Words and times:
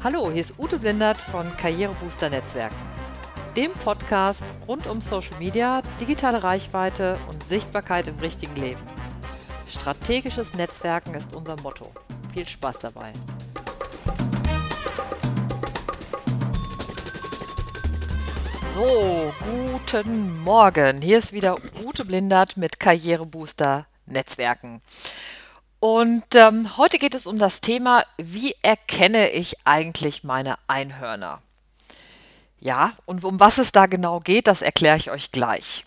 Hallo, 0.00 0.30
hier 0.30 0.42
ist 0.42 0.60
Ute 0.60 0.78
Blindert 0.78 1.16
von 1.16 1.56
Karrierebooster 1.56 2.30
Netzwerken, 2.30 2.76
dem 3.56 3.72
Podcast 3.72 4.44
rund 4.68 4.86
um 4.86 5.00
Social 5.00 5.36
Media, 5.40 5.82
digitale 6.00 6.44
Reichweite 6.44 7.18
und 7.28 7.42
Sichtbarkeit 7.42 8.06
im 8.06 8.16
richtigen 8.20 8.54
Leben. 8.54 8.80
Strategisches 9.68 10.54
Netzwerken 10.54 11.14
ist 11.14 11.34
unser 11.34 11.60
Motto. 11.62 11.90
Viel 12.32 12.46
Spaß 12.46 12.78
dabei. 12.78 13.12
So, 18.76 19.32
guten 19.72 20.40
Morgen. 20.44 21.02
Hier 21.02 21.18
ist 21.18 21.32
wieder 21.32 21.56
Ute 21.84 22.04
Blindert 22.04 22.56
mit 22.56 22.78
Karrierebooster 22.78 23.86
Netzwerken. 24.06 24.80
Und 25.80 26.34
ähm, 26.34 26.76
heute 26.76 26.98
geht 26.98 27.14
es 27.14 27.26
um 27.26 27.38
das 27.38 27.60
Thema, 27.60 28.04
wie 28.16 28.54
erkenne 28.62 29.30
ich 29.30 29.56
eigentlich 29.64 30.24
meine 30.24 30.56
Einhörner? 30.66 31.40
Ja, 32.60 32.94
und 33.06 33.24
um 33.24 33.38
was 33.38 33.58
es 33.58 33.70
da 33.70 33.86
genau 33.86 34.18
geht, 34.18 34.48
das 34.48 34.62
erkläre 34.62 34.96
ich 34.96 35.10
euch 35.12 35.30
gleich. 35.30 35.84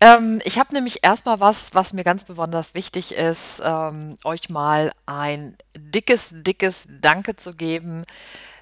Ähm, 0.00 0.40
ich 0.44 0.58
habe 0.58 0.74
nämlich 0.74 1.04
erstmal 1.04 1.38
was, 1.38 1.72
was 1.72 1.92
mir 1.92 2.02
ganz 2.02 2.24
besonders 2.24 2.74
wichtig 2.74 3.12
ist, 3.12 3.62
ähm, 3.64 4.16
euch 4.24 4.48
mal 4.48 4.92
ein 5.06 5.56
dickes, 5.76 6.30
dickes 6.32 6.88
Danke 6.88 7.36
zu 7.36 7.54
geben. 7.54 8.02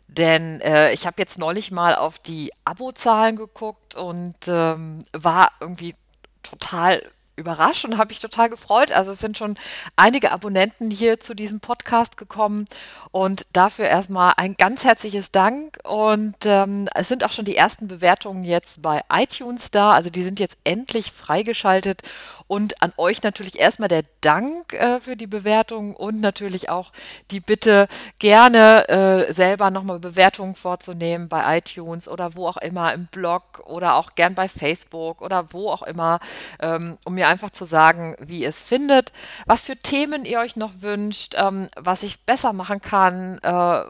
Denn 0.08 0.60
äh, 0.60 0.92
ich 0.92 1.06
habe 1.06 1.16
jetzt 1.18 1.38
neulich 1.38 1.70
mal 1.70 1.94
auf 1.94 2.18
die 2.18 2.52
Abozahlen 2.64 3.36
geguckt 3.36 3.96
und 3.96 4.36
ähm, 4.46 4.98
war 5.12 5.52
irgendwie 5.60 5.94
total 6.42 7.02
überrascht 7.36 7.84
und 7.84 7.98
habe 7.98 8.08
mich 8.08 8.18
total 8.18 8.48
gefreut. 8.48 8.92
Also 8.92 9.12
es 9.12 9.18
sind 9.18 9.38
schon 9.38 9.54
einige 9.94 10.32
Abonnenten 10.32 10.90
hier 10.90 11.20
zu 11.20 11.34
diesem 11.34 11.60
Podcast 11.60 12.16
gekommen 12.16 12.64
und 13.10 13.46
dafür 13.52 13.86
erstmal 13.86 14.32
ein 14.36 14.56
ganz 14.56 14.84
herzliches 14.84 15.30
Dank. 15.30 15.78
Und 15.84 16.36
ähm, 16.44 16.88
es 16.94 17.08
sind 17.08 17.24
auch 17.24 17.32
schon 17.32 17.44
die 17.44 17.56
ersten 17.56 17.88
Bewertungen 17.88 18.42
jetzt 18.42 18.82
bei 18.82 19.02
iTunes 19.12 19.70
da. 19.70 19.92
Also 19.92 20.10
die 20.10 20.22
sind 20.22 20.40
jetzt 20.40 20.56
endlich 20.64 21.12
freigeschaltet. 21.12 22.02
Und 22.48 22.82
an 22.82 22.92
euch 22.96 23.22
natürlich 23.22 23.58
erstmal 23.58 23.88
der 23.88 24.04
Dank 24.20 24.72
äh, 24.72 25.00
für 25.00 25.16
die 25.16 25.26
Bewertung 25.26 25.96
und 25.96 26.20
natürlich 26.20 26.68
auch 26.68 26.92
die 27.30 27.40
Bitte, 27.40 27.88
gerne 28.18 28.88
äh, 28.88 29.32
selber 29.32 29.70
nochmal 29.70 29.98
Bewertungen 29.98 30.54
vorzunehmen 30.54 31.28
bei 31.28 31.58
iTunes 31.58 32.08
oder 32.08 32.34
wo 32.34 32.48
auch 32.48 32.56
immer 32.56 32.92
im 32.92 33.06
Blog 33.06 33.62
oder 33.66 33.94
auch 33.94 34.14
gern 34.14 34.34
bei 34.34 34.48
Facebook 34.48 35.22
oder 35.22 35.52
wo 35.52 35.70
auch 35.70 35.82
immer, 35.82 36.20
ähm, 36.60 36.98
um 37.04 37.14
mir 37.14 37.28
einfach 37.28 37.50
zu 37.50 37.64
sagen, 37.64 38.16
wie 38.20 38.40
ihr 38.40 38.48
es 38.48 38.60
findet, 38.60 39.12
was 39.46 39.62
für 39.62 39.76
Themen 39.76 40.24
ihr 40.24 40.40
euch 40.40 40.56
noch 40.56 40.72
wünscht, 40.80 41.34
ähm, 41.36 41.68
was 41.76 42.02
ich 42.02 42.24
besser 42.24 42.52
machen 42.52 42.80
kann, 42.80 43.38
äh, 43.42 43.84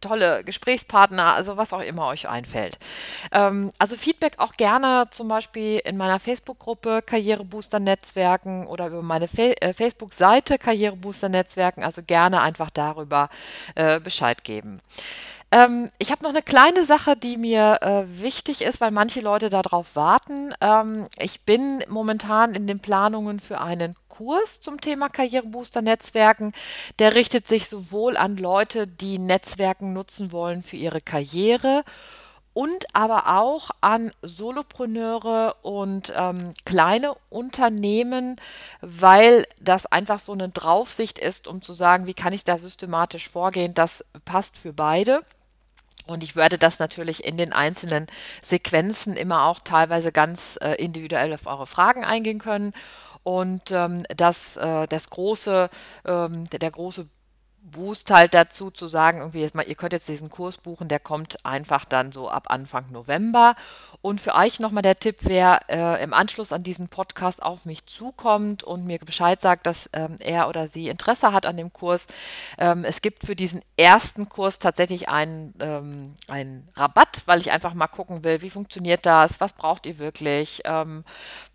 tolle 0.00 0.44
Gesprächspartner, 0.44 1.34
also 1.34 1.56
was 1.56 1.72
auch 1.72 1.80
immer 1.80 2.06
euch 2.06 2.28
einfällt. 2.28 2.78
Ähm, 3.32 3.72
also 3.78 3.96
Feedback 3.96 4.34
auch 4.38 4.54
gerne 4.54 5.04
zum 5.10 5.28
Beispiel 5.28 5.80
in 5.84 5.96
meiner 5.96 6.20
Facebook-Gruppe 6.20 7.02
Karrierebooster 7.02 7.80
Netzwerken 8.00 8.66
oder 8.66 8.86
über 8.86 9.02
meine 9.02 9.28
Fa 9.28 9.42
äh, 9.42 9.74
Facebook-Seite 9.74 10.58
Karrierebooster 10.58 11.28
Netzwerken, 11.28 11.84
also 11.84 12.02
gerne 12.02 12.40
einfach 12.40 12.70
darüber 12.70 13.28
äh, 13.74 14.00
Bescheid 14.00 14.42
geben. 14.42 14.80
Ähm, 15.52 15.90
ich 15.98 16.10
habe 16.10 16.22
noch 16.22 16.30
eine 16.30 16.42
kleine 16.42 16.84
Sache, 16.84 17.16
die 17.16 17.36
mir 17.36 17.78
äh, 17.82 18.04
wichtig 18.06 18.62
ist, 18.62 18.80
weil 18.80 18.92
manche 18.92 19.20
Leute 19.20 19.50
darauf 19.50 19.96
warten. 19.96 20.54
Ähm, 20.60 21.08
ich 21.18 21.42
bin 21.42 21.84
momentan 21.88 22.54
in 22.54 22.66
den 22.66 22.80
Planungen 22.80 23.40
für 23.40 23.60
einen 23.60 23.96
Kurs 24.08 24.60
zum 24.60 24.80
Thema 24.80 25.08
Karrierebooster 25.08 25.82
Netzwerken. 25.82 26.52
Der 26.98 27.14
richtet 27.14 27.48
sich 27.48 27.68
sowohl 27.68 28.16
an 28.16 28.36
Leute, 28.36 28.86
die 28.86 29.18
Netzwerken 29.18 29.92
nutzen 29.92 30.32
wollen 30.32 30.62
für 30.62 30.76
ihre 30.76 31.00
Karriere 31.00 31.84
und 32.52 32.94
aber 32.94 33.38
auch 33.38 33.70
an 33.80 34.10
Solopreneure 34.22 35.56
und 35.62 36.12
ähm, 36.16 36.52
kleine 36.64 37.14
Unternehmen, 37.28 38.36
weil 38.80 39.46
das 39.60 39.86
einfach 39.86 40.18
so 40.18 40.32
eine 40.32 40.48
Draufsicht 40.48 41.18
ist, 41.18 41.46
um 41.46 41.62
zu 41.62 41.72
sagen, 41.72 42.06
wie 42.06 42.14
kann 42.14 42.32
ich 42.32 42.44
da 42.44 42.58
systematisch 42.58 43.28
vorgehen. 43.28 43.74
Das 43.74 44.04
passt 44.24 44.56
für 44.56 44.72
beide. 44.72 45.22
Und 46.06 46.24
ich 46.24 46.34
werde 46.34 46.58
das 46.58 46.80
natürlich 46.80 47.24
in 47.24 47.36
den 47.36 47.52
einzelnen 47.52 48.06
Sequenzen 48.42 49.16
immer 49.16 49.44
auch 49.44 49.60
teilweise 49.60 50.10
ganz 50.10 50.58
äh, 50.60 50.72
individuell 50.74 51.32
auf 51.32 51.46
eure 51.46 51.66
Fragen 51.66 52.04
eingehen 52.04 52.40
können. 52.40 52.72
Und 53.22 53.70
ähm, 53.70 54.02
das, 54.16 54.56
äh, 54.56 54.88
das 54.88 55.10
große, 55.10 55.70
ähm, 56.04 56.50
der, 56.50 56.58
der 56.58 56.70
große 56.70 57.06
Boost 57.62 58.10
halt 58.10 58.34
dazu 58.34 58.70
zu 58.70 58.88
sagen, 58.88 59.18
irgendwie, 59.18 59.42
ihr 59.42 59.74
könnt 59.74 59.92
jetzt 59.92 60.08
diesen 60.08 60.30
Kurs 60.30 60.56
buchen, 60.56 60.88
der 60.88 60.98
kommt 60.98 61.44
einfach 61.44 61.84
dann 61.84 62.10
so 62.10 62.28
ab 62.28 62.46
Anfang 62.48 62.90
November. 62.90 63.54
Und 64.02 64.20
für 64.20 64.34
euch 64.34 64.60
nochmal 64.60 64.82
der 64.82 64.98
Tipp, 64.98 65.16
wer 65.20 65.60
äh, 65.68 66.02
im 66.02 66.14
Anschluss 66.14 66.52
an 66.52 66.62
diesen 66.62 66.88
Podcast 66.88 67.42
auf 67.42 67.66
mich 67.66 67.86
zukommt 67.86 68.64
und 68.64 68.86
mir 68.86 68.98
Bescheid 68.98 69.40
sagt, 69.40 69.66
dass 69.66 69.90
ähm, 69.92 70.16
er 70.20 70.48
oder 70.48 70.68
sie 70.68 70.88
Interesse 70.88 71.32
hat 71.32 71.44
an 71.44 71.56
dem 71.56 71.72
Kurs. 71.72 72.06
Ähm, 72.58 72.84
es 72.84 73.02
gibt 73.02 73.26
für 73.26 73.36
diesen 73.36 73.62
ersten 73.76 74.28
Kurs 74.28 74.58
tatsächlich 74.58 75.08
einen, 75.08 75.54
ähm, 75.60 76.14
einen 76.28 76.66
Rabatt, 76.76 77.22
weil 77.26 77.40
ich 77.40 77.50
einfach 77.50 77.74
mal 77.74 77.88
gucken 77.88 78.24
will, 78.24 78.42
wie 78.42 78.50
funktioniert 78.50 79.04
das, 79.04 79.40
was 79.40 79.52
braucht 79.52 79.86
ihr 79.86 79.98
wirklich. 79.98 80.62
Ähm, 80.64 81.04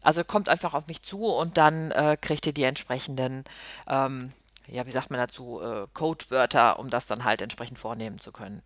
also 0.03 0.23
kommt 0.23 0.49
einfach 0.49 0.75
auf 0.75 0.87
mich 0.87 1.01
zu 1.01 1.25
und 1.25 1.57
dann 1.57 1.91
äh, 1.91 2.15
kriegt 2.19 2.45
ihr 2.45 2.53
die 2.53 2.63
entsprechenden 2.63 3.43
ähm, 3.89 4.31
ja, 4.67 4.85
wie 4.85 4.91
sagt 4.91 5.09
man 5.09 5.19
dazu, 5.19 5.61
äh, 5.61 5.87
Codewörter, 5.93 6.79
um 6.79 6.89
das 6.89 7.07
dann 7.07 7.23
halt 7.23 7.41
entsprechend 7.41 7.79
vornehmen 7.79 8.19
zu 8.19 8.31
können. 8.31 8.61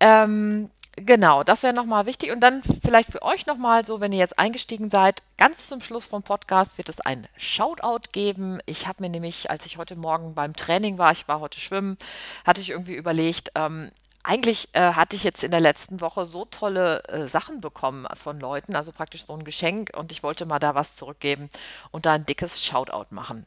Ähm, 0.00 0.70
genau, 0.96 1.44
das 1.44 1.62
wäre 1.62 1.72
nochmal 1.72 2.06
wichtig. 2.06 2.32
Und 2.32 2.40
dann 2.40 2.62
vielleicht 2.84 3.10
für 3.10 3.22
euch 3.22 3.46
nochmal 3.46 3.84
so, 3.84 4.00
wenn 4.00 4.12
ihr 4.12 4.18
jetzt 4.18 4.38
eingestiegen 4.38 4.90
seid, 4.90 5.22
ganz 5.38 5.68
zum 5.68 5.80
Schluss 5.80 6.06
vom 6.06 6.22
Podcast 6.22 6.78
wird 6.78 6.88
es 6.88 7.00
ein 7.00 7.28
Shoutout 7.36 8.08
geben. 8.12 8.60
Ich 8.66 8.86
habe 8.86 9.02
mir 9.02 9.08
nämlich, 9.08 9.50
als 9.50 9.66
ich 9.66 9.78
heute 9.78 9.96
Morgen 9.96 10.34
beim 10.34 10.54
Training 10.56 10.98
war, 10.98 11.12
ich 11.12 11.28
war 11.28 11.40
heute 11.40 11.60
schwimmen, 11.60 11.96
hatte 12.44 12.60
ich 12.60 12.70
irgendwie 12.70 12.94
überlegt, 12.94 13.52
ähm, 13.54 13.90
eigentlich 14.24 14.68
äh, 14.72 14.92
hatte 14.92 15.16
ich 15.16 15.24
jetzt 15.24 15.42
in 15.42 15.50
der 15.50 15.60
letzten 15.60 16.00
Woche 16.00 16.24
so 16.26 16.44
tolle 16.44 17.02
äh, 17.04 17.26
Sachen 17.26 17.60
bekommen 17.60 18.06
von 18.14 18.38
Leuten, 18.38 18.76
also 18.76 18.92
praktisch 18.92 19.26
so 19.26 19.34
ein 19.34 19.44
Geschenk 19.44 19.90
und 19.96 20.12
ich 20.12 20.22
wollte 20.22 20.46
mal 20.46 20.60
da 20.60 20.74
was 20.74 20.94
zurückgeben 20.94 21.48
und 21.90 22.06
da 22.06 22.12
ein 22.12 22.26
dickes 22.26 22.62
Shoutout 22.62 23.06
machen. 23.10 23.46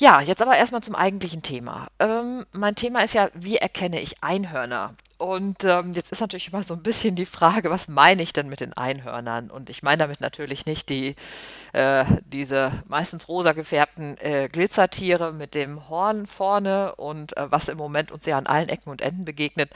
Ja, 0.00 0.22
jetzt 0.22 0.40
aber 0.40 0.56
erstmal 0.56 0.82
zum 0.82 0.94
eigentlichen 0.94 1.42
Thema. 1.42 1.88
Ähm, 1.98 2.46
mein 2.52 2.74
Thema 2.74 3.04
ist 3.04 3.12
ja, 3.12 3.28
wie 3.34 3.58
erkenne 3.58 4.00
ich 4.00 4.22
Einhörner? 4.22 4.94
Und 5.18 5.62
ähm, 5.64 5.92
jetzt 5.92 6.10
ist 6.10 6.20
natürlich 6.22 6.48
immer 6.48 6.62
so 6.62 6.72
ein 6.72 6.82
bisschen 6.82 7.16
die 7.16 7.26
Frage, 7.26 7.68
was 7.68 7.86
meine 7.86 8.22
ich 8.22 8.32
denn 8.32 8.48
mit 8.48 8.60
den 8.60 8.72
Einhörnern? 8.72 9.50
Und 9.50 9.68
ich 9.68 9.82
meine 9.82 9.98
damit 9.98 10.22
natürlich 10.22 10.64
nicht 10.64 10.88
die, 10.88 11.16
äh, 11.74 12.06
diese 12.24 12.72
meistens 12.88 13.28
rosa 13.28 13.52
gefärbten 13.52 14.16
äh, 14.16 14.48
Glitzertiere 14.50 15.34
mit 15.34 15.54
dem 15.54 15.90
Horn 15.90 16.26
vorne 16.26 16.94
und 16.94 17.36
äh, 17.36 17.52
was 17.52 17.68
im 17.68 17.76
Moment 17.76 18.10
uns 18.10 18.24
ja 18.24 18.38
an 18.38 18.46
allen 18.46 18.70
Ecken 18.70 18.88
und 18.88 19.02
Enden 19.02 19.26
begegnet, 19.26 19.70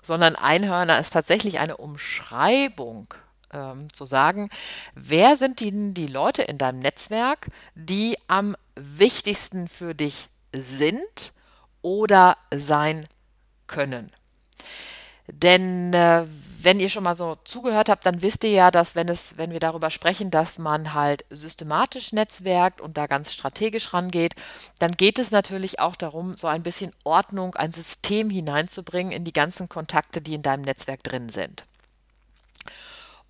sondern 0.00 0.34
Einhörner 0.34 0.98
ist 0.98 1.12
tatsächlich 1.12 1.58
eine 1.58 1.76
Umschreibung 1.76 3.12
ähm, 3.52 3.92
zu 3.92 4.04
sagen, 4.04 4.50
wer 4.94 5.36
sind 5.36 5.60
die, 5.60 5.94
die 5.94 6.06
Leute 6.06 6.42
in 6.42 6.58
deinem 6.58 6.80
Netzwerk, 6.80 7.48
die 7.74 8.16
am 8.26 8.56
wichtigsten 8.74 9.68
für 9.68 9.94
dich 9.94 10.28
sind 10.52 11.32
oder 11.82 12.36
sein 12.54 13.06
können. 13.66 14.12
Denn 15.30 15.92
äh, 15.92 16.24
wenn 16.60 16.80
ihr 16.80 16.88
schon 16.88 17.04
mal 17.04 17.16
so 17.16 17.36
zugehört 17.44 17.88
habt, 17.88 18.04
dann 18.06 18.22
wisst 18.22 18.42
ihr 18.44 18.50
ja, 18.50 18.70
dass 18.70 18.96
wenn 18.96 19.08
es, 19.08 19.36
wenn 19.36 19.52
wir 19.52 19.60
darüber 19.60 19.90
sprechen, 19.90 20.30
dass 20.30 20.58
man 20.58 20.94
halt 20.94 21.24
systematisch 21.30 22.12
netzwerkt 22.12 22.80
und 22.80 22.96
da 22.96 23.06
ganz 23.06 23.32
strategisch 23.32 23.92
rangeht, 23.92 24.34
dann 24.78 24.92
geht 24.92 25.18
es 25.18 25.30
natürlich 25.30 25.80
auch 25.80 25.96
darum, 25.96 26.34
so 26.34 26.46
ein 26.46 26.62
bisschen 26.62 26.92
Ordnung, 27.04 27.54
ein 27.54 27.72
System 27.72 28.30
hineinzubringen 28.30 29.12
in 29.12 29.24
die 29.24 29.32
ganzen 29.32 29.68
Kontakte, 29.68 30.20
die 30.20 30.34
in 30.34 30.42
deinem 30.42 30.62
Netzwerk 30.62 31.04
drin 31.04 31.28
sind. 31.28 31.64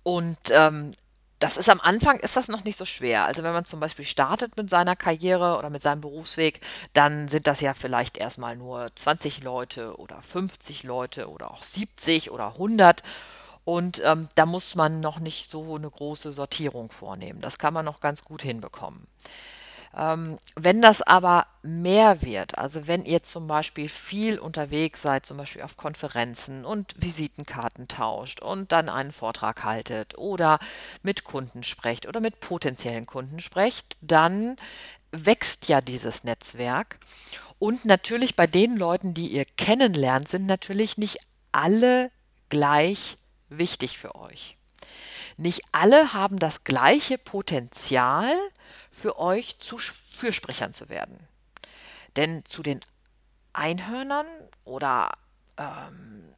Und 0.09 0.39
ähm, 0.49 0.91
das 1.37 1.55
ist 1.55 1.69
am 1.69 1.79
Anfang 1.79 2.17
ist 2.19 2.35
das 2.35 2.47
noch 2.47 2.63
nicht 2.63 2.79
so 2.79 2.85
schwer. 2.85 3.25
Also 3.25 3.43
wenn 3.43 3.53
man 3.53 3.65
zum 3.65 3.79
Beispiel 3.79 4.05
startet 4.05 4.57
mit 4.57 4.67
seiner 4.67 4.95
Karriere 4.95 5.59
oder 5.59 5.69
mit 5.69 5.83
seinem 5.83 6.01
Berufsweg, 6.01 6.61
dann 6.93 7.27
sind 7.27 7.45
das 7.45 7.61
ja 7.61 7.75
vielleicht 7.75 8.17
erstmal 8.17 8.55
nur 8.55 8.89
20 8.95 9.43
Leute 9.43 9.99
oder 9.99 10.19
50 10.19 10.81
Leute 10.81 11.29
oder 11.29 11.51
auch 11.51 11.61
70 11.61 12.31
oder 12.31 12.53
100. 12.53 13.03
Und 13.65 14.01
ähm, 14.03 14.29
da 14.33 14.47
muss 14.47 14.73
man 14.73 14.99
noch 14.99 15.19
nicht 15.19 15.51
so 15.51 15.75
eine 15.75 15.91
große 15.91 16.31
Sortierung 16.31 16.89
vornehmen. 16.89 17.39
Das 17.39 17.59
kann 17.59 17.75
man 17.75 17.85
noch 17.85 17.99
ganz 17.99 18.23
gut 18.23 18.41
hinbekommen. 18.41 19.05
Ähm, 19.95 20.37
wenn 20.55 20.81
das 20.81 21.01
aber 21.01 21.47
mehr 21.63 22.21
wird, 22.21 22.57
also 22.57 22.87
wenn 22.87 23.05
ihr 23.05 23.23
zum 23.23 23.47
Beispiel 23.47 23.89
viel 23.89 24.37
unterwegs 24.37 25.01
seid, 25.01 25.25
zum 25.25 25.37
Beispiel 25.37 25.63
auf 25.63 25.77
Konferenzen 25.77 26.63
und 26.63 26.93
Visitenkarten 26.97 27.87
tauscht 27.87 28.41
und 28.41 28.71
dann 28.71 28.87
einen 28.87 29.11
Vortrag 29.11 29.63
haltet 29.63 30.17
oder 30.17 30.59
mit 31.01 31.23
Kunden 31.23 31.63
sprecht 31.63 32.07
oder 32.07 32.19
mit 32.19 32.39
potenziellen 32.39 33.07
Kunden 33.07 33.39
sprecht, 33.39 33.97
dann 34.01 34.57
wächst 35.11 35.67
ja 35.67 35.81
dieses 35.81 36.23
Netzwerk. 36.23 36.99
Und 37.57 37.83
natürlich 37.83 38.35
bei 38.35 38.47
den 38.47 38.77
Leuten, 38.77 39.13
die 39.13 39.27
ihr 39.27 39.45
kennenlernt, 39.57 40.29
sind 40.29 40.45
natürlich 40.45 40.97
nicht 40.97 41.17
alle 41.51 42.11
gleich 42.49 43.17
wichtig 43.49 43.97
für 43.97 44.15
euch. 44.15 44.55
Nicht 45.37 45.63
alle 45.71 46.13
haben 46.13 46.37
das 46.39 46.63
gleiche 46.63 47.17
Potenzial, 47.17 48.33
für 48.91 49.19
euch 49.19 49.59
zu 49.59 49.77
Fürsprechern 49.77 50.73
zu 50.73 50.89
werden. 50.89 51.17
Denn 52.15 52.43
zu 52.45 52.63
den 52.63 52.79
Einhörnern 53.53 54.27
oder 54.65 55.11
ähm, 55.57 56.35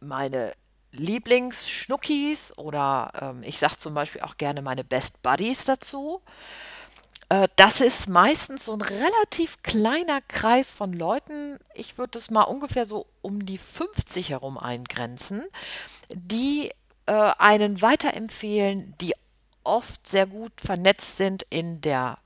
meine 0.00 0.52
Lieblingsschnuckis 0.92 2.56
oder 2.58 3.12
ähm, 3.20 3.42
ich 3.42 3.58
sage 3.58 3.78
zum 3.78 3.94
Beispiel 3.94 4.22
auch 4.22 4.36
gerne 4.36 4.62
meine 4.62 4.84
Best 4.84 5.22
Buddies 5.22 5.64
dazu. 5.64 6.22
Äh, 7.28 7.48
das 7.56 7.80
ist 7.80 8.08
meistens 8.08 8.66
so 8.66 8.74
ein 8.74 8.82
relativ 8.82 9.62
kleiner 9.62 10.20
Kreis 10.22 10.70
von 10.70 10.92
Leuten. 10.92 11.58
Ich 11.74 11.96
würde 11.96 12.18
es 12.18 12.30
mal 12.30 12.42
ungefähr 12.42 12.84
so 12.84 13.06
um 13.22 13.46
die 13.46 13.58
50 13.58 14.30
herum 14.30 14.58
eingrenzen, 14.58 15.44
die 16.12 16.70
äh, 17.06 17.12
einen 17.38 17.80
weiterempfehlen, 17.82 18.94
die 19.00 19.14
oft 19.70 20.06
sehr 20.06 20.26
gut 20.26 20.52
vernetzt 20.60 21.16
sind 21.16 21.46
in 21.48 21.80
der 21.80 22.18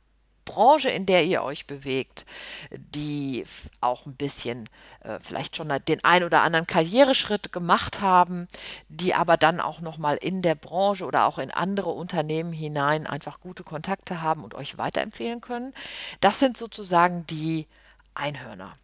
Branche, 0.44 0.90
in 0.90 1.06
der 1.06 1.24
ihr 1.24 1.42
euch 1.42 1.66
bewegt, 1.66 2.26
die 2.70 3.44
auch 3.80 4.06
ein 4.06 4.14
bisschen 4.14 4.68
äh, 5.00 5.18
vielleicht 5.20 5.56
schon 5.56 5.72
den 5.88 6.04
ein 6.04 6.22
oder 6.22 6.42
anderen 6.42 6.66
Karriereschritt 6.66 7.52
gemacht 7.52 8.00
haben, 8.00 8.46
die 8.88 9.14
aber 9.14 9.36
dann 9.36 9.60
auch 9.60 9.80
noch 9.80 9.98
mal 9.98 10.16
in 10.16 10.42
der 10.42 10.54
Branche 10.54 11.06
oder 11.06 11.26
auch 11.26 11.38
in 11.38 11.50
andere 11.50 11.90
Unternehmen 11.90 12.52
hinein 12.52 13.06
einfach 13.06 13.40
gute 13.40 13.64
Kontakte 13.64 14.22
haben 14.22 14.44
und 14.44 14.54
euch 14.54 14.76
weiterempfehlen 14.76 15.40
können. 15.40 15.72
Das 16.20 16.40
sind 16.40 16.56
sozusagen 16.56 17.26
die 17.26 17.66
Einhörner. 18.14 18.76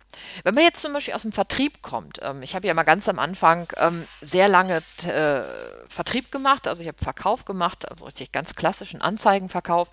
Wenn 0.43 0.55
man 0.55 0.65
jetzt 0.65 0.81
zum 0.81 0.93
Beispiel 0.93 1.15
aus 1.15 1.23
dem 1.23 1.32
Vertrieb 1.32 1.82
kommt, 1.82 2.19
ähm, 2.23 2.43
ich 2.43 2.55
habe 2.55 2.67
ja 2.67 2.75
mal 2.75 2.82
ganz 2.82 3.09
am 3.09 3.19
Anfang 3.19 3.69
ähm, 3.77 4.06
sehr 4.21 4.49
lange 4.49 4.82
äh, 5.05 5.43
Vertrieb 5.88 6.31
gemacht, 6.31 6.67
also 6.67 6.82
ich 6.82 6.88
habe 6.88 7.03
Verkauf 7.03 7.44
gemacht, 7.44 7.88
also 7.91 8.05
richtig 8.05 8.32
ganz 8.32 8.55
klassischen 8.55 9.00
Anzeigenverkauf 9.00 9.91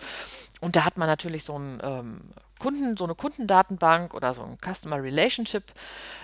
und 0.60 0.76
da 0.76 0.84
hat 0.84 0.96
man 0.96 1.08
natürlich 1.08 1.44
so 1.44 1.58
ein 1.58 1.80
ähm, 1.82 2.20
Kunden, 2.58 2.96
so 2.96 3.04
eine 3.04 3.14
Kundendatenbank 3.14 4.14
oder 4.14 4.34
so 4.34 4.42
ein 4.42 4.58
Customer 4.60 5.00
Relationship 5.00 5.64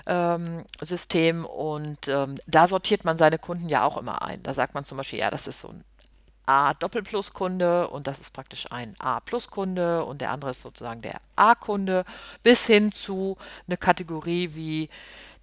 ähm, 0.06 0.64
System 0.81 1.44
und 1.44 2.08
ähm, 2.08 2.38
da 2.46 2.67
sortiert 2.67 3.05
man 3.05 3.19
seine 3.19 3.38
Kunden 3.38 3.69
ja 3.69 3.84
auch 3.84 3.96
immer 3.96 4.22
ein. 4.22 4.43
Da 4.43 4.52
sagt 4.55 4.75
man 4.75 4.84
zum 4.84 4.99
Beispiel, 4.99 5.20
ja, 5.20 5.31
das 5.31 5.46
ist 5.46 5.60
so 5.60 5.69
ein 5.69 5.84
A-Doppelplus-Kunde 6.46 7.88
und 7.88 8.06
das 8.06 8.20
ist 8.20 8.32
praktisch 8.32 8.70
ein 8.70 8.94
A-Plus-Kunde 8.99 10.05
und 10.05 10.20
der 10.20 10.31
andere 10.31 10.50
ist 10.50 10.62
sozusagen 10.62 11.02
der 11.02 11.20
A-Kunde 11.37 12.05
bis 12.43 12.67
hin 12.67 12.93
zu 12.93 13.37
eine 13.67 13.76
Kategorie 13.76 14.50
wie 14.55 14.88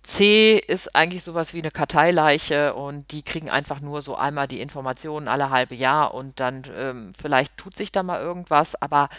C 0.03 0.57
ist 0.57 0.95
eigentlich 0.95 1.23
sowas 1.23 1.53
wie 1.53 1.59
eine 1.59 1.69
Karteileiche 1.69 2.73
und 2.73 3.11
die 3.11 3.21
kriegen 3.21 3.51
einfach 3.51 3.81
nur 3.81 4.01
so 4.01 4.15
einmal 4.15 4.47
die 4.47 4.59
Informationen 4.59 5.27
alle 5.27 5.51
halbe 5.51 5.75
Jahr 5.75 6.15
und 6.15 6.39
dann 6.39 6.63
ähm, 6.75 7.13
vielleicht 7.19 7.55
tut 7.57 7.77
sich 7.77 7.91
da 7.91 8.01
mal 8.01 8.19
irgendwas, 8.19 8.81
aber 8.81 9.09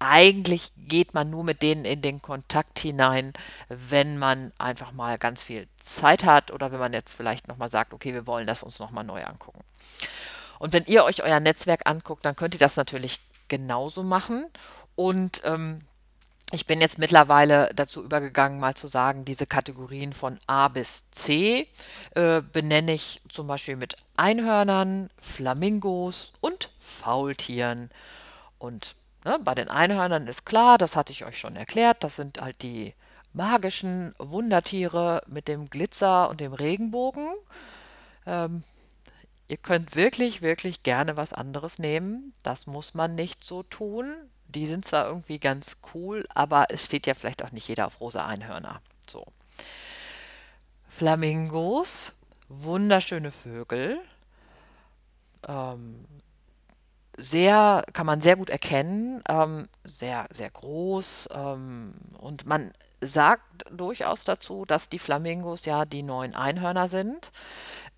eigentlich 0.00 0.72
geht 0.76 1.14
man 1.14 1.30
nur 1.30 1.44
mit 1.44 1.62
denen 1.62 1.84
in 1.84 2.02
den 2.02 2.20
Kontakt 2.20 2.80
hinein, 2.80 3.34
wenn 3.68 4.18
man 4.18 4.52
einfach 4.58 4.90
mal 4.90 5.16
ganz 5.16 5.44
viel 5.44 5.68
Zeit 5.80 6.24
hat 6.24 6.50
oder 6.50 6.72
wenn 6.72 6.80
man 6.80 6.92
jetzt 6.92 7.14
vielleicht 7.14 7.46
nochmal 7.46 7.68
sagt, 7.68 7.94
okay, 7.94 8.12
wir 8.12 8.26
wollen 8.26 8.48
das 8.48 8.64
uns 8.64 8.80
nochmal 8.80 9.04
neu 9.04 9.22
angucken. 9.22 9.60
Und 10.62 10.72
wenn 10.72 10.84
ihr 10.84 11.02
euch 11.02 11.24
euer 11.24 11.40
Netzwerk 11.40 11.80
anguckt, 11.86 12.24
dann 12.24 12.36
könnt 12.36 12.54
ihr 12.54 12.60
das 12.60 12.76
natürlich 12.76 13.18
genauso 13.48 14.04
machen 14.04 14.46
und 14.94 15.42
ähm, 15.44 15.80
ich 16.52 16.66
bin 16.66 16.80
jetzt 16.80 16.98
mittlerweile 16.98 17.70
dazu 17.74 18.04
übergegangen, 18.04 18.60
mal 18.60 18.76
zu 18.76 18.86
sagen, 18.86 19.24
diese 19.24 19.44
Kategorien 19.44 20.12
von 20.12 20.38
A 20.46 20.68
bis 20.68 21.10
C 21.10 21.66
äh, 22.14 22.42
benenne 22.42 22.92
ich 22.92 23.20
zum 23.28 23.48
Beispiel 23.48 23.74
mit 23.74 23.96
Einhörnern, 24.16 25.10
Flamingos 25.18 26.32
und 26.40 26.70
Faultieren. 26.78 27.90
Und 28.60 28.94
ne, 29.24 29.40
bei 29.42 29.56
den 29.56 29.68
Einhörnern 29.68 30.28
ist 30.28 30.46
klar, 30.46 30.78
das 30.78 30.94
hatte 30.94 31.10
ich 31.10 31.24
euch 31.24 31.40
schon 31.40 31.56
erklärt, 31.56 32.04
das 32.04 32.14
sind 32.14 32.40
halt 32.40 32.62
die 32.62 32.94
magischen 33.32 34.14
Wundertiere 34.18 35.24
mit 35.26 35.48
dem 35.48 35.70
Glitzer 35.70 36.28
und 36.28 36.38
dem 36.38 36.52
Regenbogen. 36.52 37.32
Ähm, 38.26 38.62
ihr 39.48 39.56
könnt 39.56 39.96
wirklich, 39.96 40.42
wirklich 40.42 40.82
gerne 40.82 41.16
was 41.16 41.32
anderes 41.32 41.78
nehmen. 41.78 42.34
Das 42.42 42.66
muss 42.66 42.94
man 42.94 43.14
nicht 43.14 43.44
so 43.44 43.62
tun. 43.62 44.14
Die 44.46 44.66
sind 44.66 44.84
zwar 44.84 45.06
irgendwie 45.06 45.38
ganz 45.38 45.78
cool, 45.94 46.26
aber 46.34 46.66
es 46.68 46.84
steht 46.84 47.06
ja 47.06 47.14
vielleicht 47.14 47.42
auch 47.42 47.52
nicht 47.52 47.68
jeder 47.68 47.86
auf 47.86 48.00
rosa 48.00 48.26
Einhörner. 48.26 48.80
So. 49.08 49.26
Flamingos, 50.88 52.12
wunderschöne 52.48 53.30
Vögel. 53.30 53.98
Ähm, 55.48 56.04
sehr, 57.16 57.84
kann 57.92 58.06
man 58.06 58.20
sehr 58.20 58.36
gut 58.36 58.50
erkennen, 58.50 59.22
ähm, 59.28 59.68
sehr, 59.84 60.26
sehr 60.30 60.50
groß. 60.50 61.28
Ähm, 61.34 61.94
und 62.18 62.46
man 62.46 62.72
sagt 63.00 63.64
durchaus 63.70 64.24
dazu, 64.24 64.64
dass 64.64 64.88
die 64.88 64.98
Flamingos 64.98 65.64
ja 65.64 65.84
die 65.84 66.02
neuen 66.02 66.34
Einhörner 66.34 66.88
sind. 66.88 67.32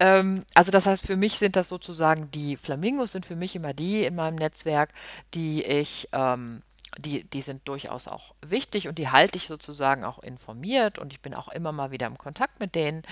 Ähm, 0.00 0.44
also 0.54 0.70
das 0.70 0.86
heißt, 0.86 1.06
für 1.06 1.16
mich 1.16 1.38
sind 1.38 1.56
das 1.56 1.68
sozusagen 1.68 2.30
die 2.30 2.56
Flamingos 2.56 3.12
sind 3.12 3.26
für 3.26 3.36
mich 3.36 3.54
immer 3.54 3.74
die 3.74 4.04
in 4.04 4.14
meinem 4.14 4.36
Netzwerk, 4.36 4.90
die 5.34 5.62
ich 5.62 6.08
ähm, 6.12 6.62
die, 6.98 7.24
die 7.24 7.42
sind 7.42 7.66
durchaus 7.68 8.08
auch 8.08 8.34
wichtig 8.40 8.88
und 8.88 8.98
die 8.98 9.08
halte 9.08 9.38
ich 9.38 9.46
sozusagen 9.46 10.04
auch 10.04 10.20
informiert 10.20 10.98
und 10.98 11.12
ich 11.12 11.20
bin 11.20 11.34
auch 11.34 11.48
immer 11.48 11.72
mal 11.72 11.90
wieder 11.90 12.06
im 12.06 12.18
Kontakt 12.18 12.60
mit 12.60 12.74
denen. 12.74 13.02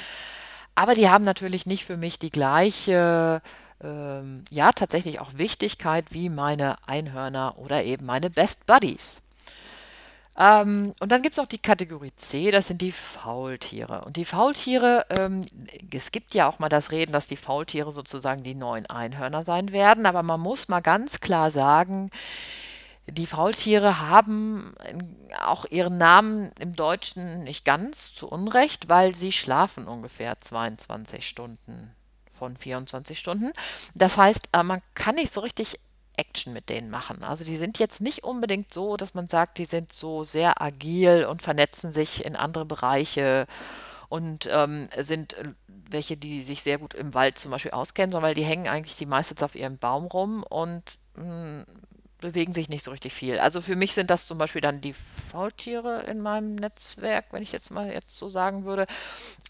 Aber 0.74 0.94
die 0.94 1.08
haben 1.08 1.24
natürlich 1.24 1.66
nicht 1.66 1.84
für 1.84 1.96
mich 1.96 2.18
die 2.18 2.30
gleiche, 2.30 3.42
ähm, 3.82 4.44
ja, 4.50 4.72
tatsächlich 4.72 5.20
auch 5.20 5.34
Wichtigkeit 5.34 6.06
wie 6.10 6.28
meine 6.28 6.76
Einhörner 6.86 7.58
oder 7.58 7.84
eben 7.84 8.06
meine 8.06 8.30
Best 8.30 8.66
Buddies. 8.66 9.20
Ähm, 10.36 10.94
und 11.00 11.12
dann 11.12 11.22
gibt 11.22 11.36
es 11.36 11.38
auch 11.38 11.46
die 11.46 11.58
Kategorie 11.58 12.12
C, 12.16 12.50
das 12.50 12.68
sind 12.68 12.80
die 12.80 12.92
Faultiere. 12.92 14.04
Und 14.04 14.16
die 14.16 14.24
Faultiere, 14.24 15.06
ähm, 15.10 15.42
es 15.92 16.10
gibt 16.10 16.34
ja 16.34 16.48
auch 16.48 16.58
mal 16.58 16.68
das 16.68 16.90
Reden, 16.90 17.12
dass 17.12 17.26
die 17.26 17.36
Faultiere 17.36 17.92
sozusagen 17.92 18.42
die 18.42 18.54
neuen 18.54 18.86
Einhörner 18.86 19.42
sein 19.42 19.72
werden, 19.72 20.06
aber 20.06 20.22
man 20.22 20.40
muss 20.40 20.68
mal 20.68 20.80
ganz 20.80 21.20
klar 21.20 21.50
sagen, 21.50 22.10
die 23.06 23.26
Faultiere 23.26 24.00
haben 24.00 24.74
auch 25.44 25.66
ihren 25.68 25.98
Namen 25.98 26.52
im 26.58 26.76
Deutschen 26.76 27.42
nicht 27.42 27.64
ganz 27.64 28.14
zu 28.14 28.28
Unrecht, 28.28 28.88
weil 28.88 29.14
sie 29.14 29.32
schlafen 29.32 29.88
ungefähr 29.88 30.40
22 30.40 31.26
Stunden 31.26 31.94
von 32.30 32.56
24 32.56 33.18
Stunden. 33.18 33.52
Das 33.94 34.16
heißt, 34.16 34.48
äh, 34.52 34.62
man 34.62 34.80
kann 34.94 35.16
nicht 35.16 35.32
so 35.32 35.40
richtig 35.40 35.78
Action 36.16 36.52
mit 36.52 36.68
denen 36.68 36.90
machen. 36.90 37.24
Also 37.24 37.44
die 37.44 37.56
sind 37.56 37.78
jetzt 37.78 38.00
nicht 38.00 38.24
unbedingt 38.24 38.72
so, 38.72 38.96
dass 38.96 39.14
man 39.14 39.28
sagt, 39.28 39.58
die 39.58 39.64
sind 39.64 39.92
so 39.92 40.24
sehr 40.24 40.60
agil 40.60 41.24
und 41.24 41.42
vernetzen 41.42 41.92
sich 41.92 42.24
in 42.24 42.36
andere 42.36 42.64
Bereiche 42.64 43.46
und 44.08 44.48
ähm, 44.52 44.88
sind 44.98 45.34
äh, 45.34 45.48
welche, 45.66 46.16
die 46.16 46.42
sich 46.42 46.62
sehr 46.62 46.78
gut 46.78 46.94
im 46.94 47.14
Wald 47.14 47.38
zum 47.38 47.50
Beispiel 47.50 47.70
auskennen, 47.70 48.12
sondern 48.12 48.28
weil 48.28 48.34
die 48.34 48.44
hängen 48.44 48.68
eigentlich 48.68 48.96
die 48.96 49.06
meiste 49.06 49.34
Zeit 49.34 49.44
auf 49.44 49.54
ihrem 49.54 49.78
Baum 49.78 50.04
rum 50.06 50.42
und 50.42 50.82
mh, 51.16 51.24
hm, 51.24 51.64
bewegen 52.22 52.54
sich 52.54 52.70
nicht 52.70 52.84
so 52.84 52.90
richtig 52.90 53.12
viel. 53.12 53.38
Also 53.38 53.60
für 53.60 53.76
mich 53.76 53.92
sind 53.92 54.08
das 54.08 54.26
zum 54.26 54.38
Beispiel 54.38 54.62
dann 54.62 54.80
die 54.80 54.94
Faultiere 54.94 56.04
in 56.04 56.20
meinem 56.20 56.54
Netzwerk, 56.54 57.26
wenn 57.32 57.42
ich 57.42 57.52
jetzt 57.52 57.70
mal 57.70 57.92
jetzt 57.92 58.16
so 58.16 58.30
sagen 58.30 58.64
würde. 58.64 58.86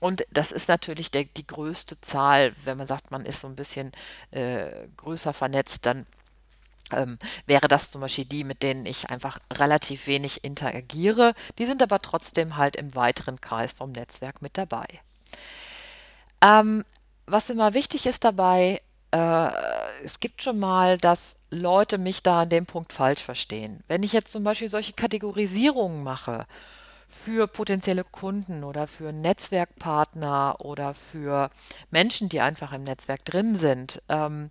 Und 0.01 0.27
das 0.33 0.51
ist 0.51 0.69
natürlich 0.69 1.11
der, 1.13 1.25
die 1.25 1.47
größte 1.47 2.01
Zahl, 2.01 2.55
wenn 2.65 2.79
man 2.79 2.87
sagt, 2.87 3.11
man 3.11 3.25
ist 3.27 3.41
so 3.43 3.47
ein 3.47 3.57
bisschen 3.57 3.93
äh, 4.33 4.89
größer 4.97 5.33
vernetzt, 5.33 5.87
dann 5.87 6.07
ähm, 6.93 7.19
wäre 7.47 7.69
das 7.69 7.91
zum 7.91 8.01
Beispiel 8.01 8.25
die, 8.25 8.45
mit 8.45 8.63
denen 8.63 8.87
ich 8.87 9.11
einfach 9.11 9.39
relativ 9.53 10.07
wenig 10.07 10.45
interagiere. 10.45 11.35
Die 11.59 11.67
sind 11.67 11.83
aber 11.83 12.01
trotzdem 12.01 12.57
halt 12.57 12.77
im 12.77 12.95
weiteren 12.95 13.41
Kreis 13.41 13.73
vom 13.73 13.93
Netzwerk 13.93 14.43
mit 14.43 14.59
dabei. 14.59 14.87
Ähm, 16.43 16.85
was 17.27 17.51
immer 17.51 17.75
wichtig 17.75 18.07
ist 18.07 18.25
dabei, 18.25 18.81
äh, 19.13 19.51
es 20.03 20.21
gibt 20.21 20.43
schon 20.43 20.59
mal, 20.59 20.99
dass 20.99 21.39
Leute 21.51 21.99
mich 21.99 22.23
da 22.23 22.41
an 22.41 22.49
dem 22.49 22.67
Punkt 22.67 22.93
falsch 22.93 23.23
verstehen. 23.23 23.85
Wenn 23.87 24.03
ich 24.03 24.13
jetzt 24.13 24.33
zum 24.33 24.43
Beispiel 24.43 24.71
solche 24.71 24.95
Kategorisierungen 24.95 26.03
mache 26.03 26.47
für 27.07 27.47
potenzielle 27.47 28.05
Kunden 28.05 28.65
oder 28.65 28.87
für 28.87 29.13
Netzwerkpartner 29.13 30.57
oder 30.61 30.95
für 30.95 31.51
Menschen, 31.91 32.31
die 32.31 32.41
einfach 32.41 32.73
im 32.73 32.85
Netzwerk 32.85 33.25
drin 33.25 33.55
sind, 33.55 34.03
ähm, 34.09 34.51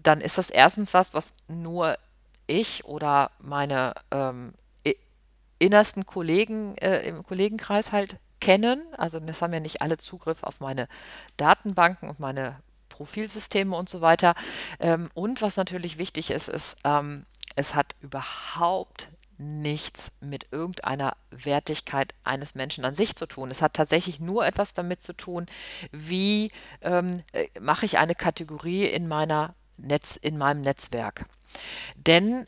dann 0.00 0.20
ist 0.20 0.38
das 0.38 0.50
erstens 0.50 0.94
was, 0.94 1.14
was 1.14 1.34
nur 1.48 1.96
ich 2.46 2.84
oder 2.84 3.30
meine 3.40 3.94
ähm, 4.10 4.54
innersten 5.62 6.06
Kollegen 6.06 6.76
äh, 6.78 7.06
im 7.06 7.22
Kollegenkreis 7.22 7.92
halt 7.92 8.16
kennen. 8.40 8.82
Also 8.96 9.20
das 9.20 9.40
haben 9.40 9.52
ja 9.52 9.60
nicht 9.60 9.80
alle 9.80 9.96
Zugriff 9.96 10.42
auf 10.42 10.58
meine 10.58 10.88
Datenbanken 11.36 12.08
und 12.08 12.18
meine 12.18 12.60
Profilsysteme 12.88 13.76
und 13.76 13.88
so 13.88 14.00
weiter. 14.00 14.34
Ähm, 14.80 15.08
und 15.14 15.40
was 15.40 15.56
natürlich 15.56 15.98
wichtig 15.98 16.32
ist, 16.32 16.48
ist, 16.48 16.76
ähm, 16.82 17.26
es 17.54 17.76
hat 17.76 17.94
überhaupt 18.00 19.08
nichts 19.38 20.10
mit 20.20 20.48
irgendeiner 20.50 21.16
Wertigkeit 21.30 22.12
eines 22.24 22.56
Menschen 22.56 22.84
an 22.84 22.96
sich 22.96 23.14
zu 23.14 23.26
tun. 23.26 23.50
Es 23.50 23.62
hat 23.62 23.74
tatsächlich 23.74 24.18
nur 24.18 24.44
etwas 24.44 24.74
damit 24.74 25.02
zu 25.02 25.12
tun, 25.12 25.46
wie 25.92 26.50
ähm, 26.80 27.22
äh, 27.32 27.46
mache 27.60 27.86
ich 27.86 27.98
eine 27.98 28.16
Kategorie 28.16 28.84
in 28.86 29.06
meiner 29.06 29.54
Netz, 29.82 30.16
in 30.16 30.38
meinem 30.38 30.62
Netzwerk. 30.62 31.26
Denn 31.96 32.46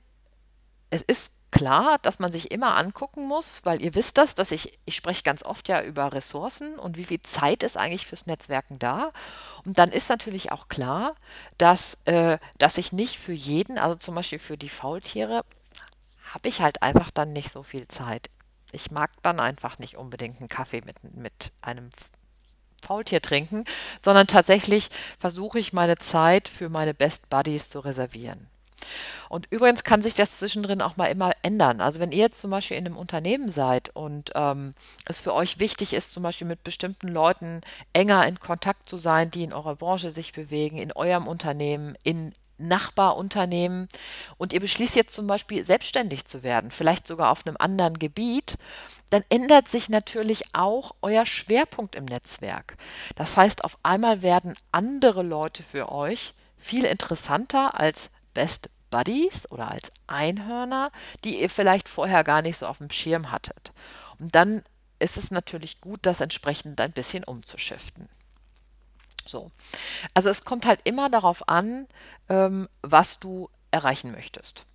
es 0.90 1.02
ist 1.02 1.34
klar, 1.50 1.98
dass 2.02 2.18
man 2.18 2.32
sich 2.32 2.50
immer 2.50 2.76
angucken 2.76 3.28
muss, 3.28 3.64
weil 3.64 3.80
ihr 3.80 3.94
wisst 3.94 4.18
das, 4.18 4.34
dass 4.34 4.50
ich, 4.50 4.78
ich 4.86 4.96
spreche 4.96 5.22
ganz 5.22 5.44
oft 5.44 5.68
ja 5.68 5.82
über 5.82 6.12
Ressourcen 6.12 6.78
und 6.78 6.96
wie 6.96 7.04
viel 7.04 7.22
Zeit 7.22 7.62
ist 7.62 7.76
eigentlich 7.76 8.06
fürs 8.06 8.26
Netzwerken 8.26 8.80
da. 8.80 9.12
Und 9.64 9.78
dann 9.78 9.92
ist 9.92 10.08
natürlich 10.08 10.50
auch 10.50 10.66
klar, 10.66 11.14
dass, 11.56 11.98
äh, 12.06 12.38
dass 12.58 12.76
ich 12.76 12.92
nicht 12.92 13.18
für 13.18 13.32
jeden, 13.32 13.78
also 13.78 13.94
zum 13.94 14.16
Beispiel 14.16 14.40
für 14.40 14.58
die 14.58 14.68
Faultiere, 14.68 15.44
habe 16.32 16.48
ich 16.48 16.60
halt 16.60 16.82
einfach 16.82 17.12
dann 17.12 17.32
nicht 17.32 17.52
so 17.52 17.62
viel 17.62 17.86
Zeit. 17.86 18.30
Ich 18.72 18.90
mag 18.90 19.12
dann 19.22 19.38
einfach 19.38 19.78
nicht 19.78 19.96
unbedingt 19.96 20.40
einen 20.40 20.48
Kaffee 20.48 20.82
mit, 20.84 21.04
mit 21.14 21.52
einem 21.60 21.88
Faultier 22.84 23.22
trinken, 23.22 23.64
sondern 24.02 24.26
tatsächlich 24.26 24.90
versuche 25.18 25.58
ich 25.58 25.72
meine 25.72 25.96
Zeit 25.98 26.48
für 26.48 26.68
meine 26.68 26.94
Best 26.94 27.28
Buddies 27.30 27.68
zu 27.68 27.80
reservieren. 27.80 28.48
Und 29.28 29.46
übrigens 29.50 29.84
kann 29.84 30.02
sich 30.02 30.14
das 30.14 30.38
zwischendrin 30.38 30.82
auch 30.82 30.96
mal 30.96 31.06
immer 31.06 31.32
ändern. 31.42 31.80
Also 31.80 32.00
wenn 32.00 32.12
ihr 32.12 32.18
jetzt 32.18 32.40
zum 32.40 32.50
Beispiel 32.50 32.76
in 32.76 32.86
einem 32.86 32.96
Unternehmen 32.96 33.48
seid 33.48 33.90
und 33.94 34.30
ähm, 34.34 34.74
es 35.06 35.20
für 35.20 35.34
euch 35.34 35.58
wichtig 35.58 35.92
ist, 35.92 36.12
zum 36.12 36.22
Beispiel 36.22 36.46
mit 36.46 36.62
bestimmten 36.62 37.08
Leuten 37.08 37.62
enger 37.92 38.26
in 38.26 38.38
Kontakt 38.38 38.88
zu 38.88 38.96
sein, 38.96 39.30
die 39.30 39.42
in 39.42 39.52
eurer 39.52 39.76
Branche 39.76 40.12
sich 40.12 40.32
bewegen, 40.32 40.78
in 40.78 40.92
eurem 40.92 41.26
Unternehmen, 41.26 41.96
in 42.04 42.32
Nachbarunternehmen 42.58 43.88
und 44.36 44.52
ihr 44.52 44.60
beschließt 44.60 44.94
jetzt 44.94 45.14
zum 45.14 45.26
Beispiel 45.26 45.66
selbstständig 45.66 46.26
zu 46.26 46.44
werden, 46.44 46.70
vielleicht 46.70 47.06
sogar 47.08 47.30
auf 47.30 47.44
einem 47.46 47.56
anderen 47.58 47.98
Gebiet, 47.98 48.56
dann 49.14 49.24
ändert 49.28 49.68
sich 49.68 49.88
natürlich 49.88 50.42
auch 50.54 50.96
euer 51.00 51.24
Schwerpunkt 51.24 51.94
im 51.94 52.04
Netzwerk. 52.04 52.76
Das 53.14 53.36
heißt, 53.36 53.62
auf 53.62 53.78
einmal 53.84 54.22
werden 54.22 54.56
andere 54.72 55.22
Leute 55.22 55.62
für 55.62 55.92
euch 55.92 56.34
viel 56.56 56.84
interessanter 56.84 57.78
als 57.78 58.10
Best 58.34 58.70
Buddies 58.90 59.48
oder 59.52 59.70
als 59.70 59.92
Einhörner, 60.08 60.90
die 61.22 61.40
ihr 61.40 61.48
vielleicht 61.48 61.88
vorher 61.88 62.24
gar 62.24 62.42
nicht 62.42 62.56
so 62.56 62.66
auf 62.66 62.78
dem 62.78 62.90
Schirm 62.90 63.30
hattet. 63.30 63.72
Und 64.18 64.34
dann 64.34 64.64
ist 64.98 65.16
es 65.16 65.30
natürlich 65.30 65.80
gut, 65.80 66.00
das 66.02 66.20
entsprechend 66.20 66.80
ein 66.80 66.90
bisschen 66.90 67.22
umzuschiften. 67.22 68.08
So. 69.24 69.52
Also 70.12 70.28
es 70.28 70.44
kommt 70.44 70.66
halt 70.66 70.80
immer 70.82 71.08
darauf 71.08 71.48
an, 71.48 71.86
ähm, 72.28 72.68
was 72.82 73.20
du 73.20 73.48
erreichen 73.70 74.10
möchtest. 74.10 74.66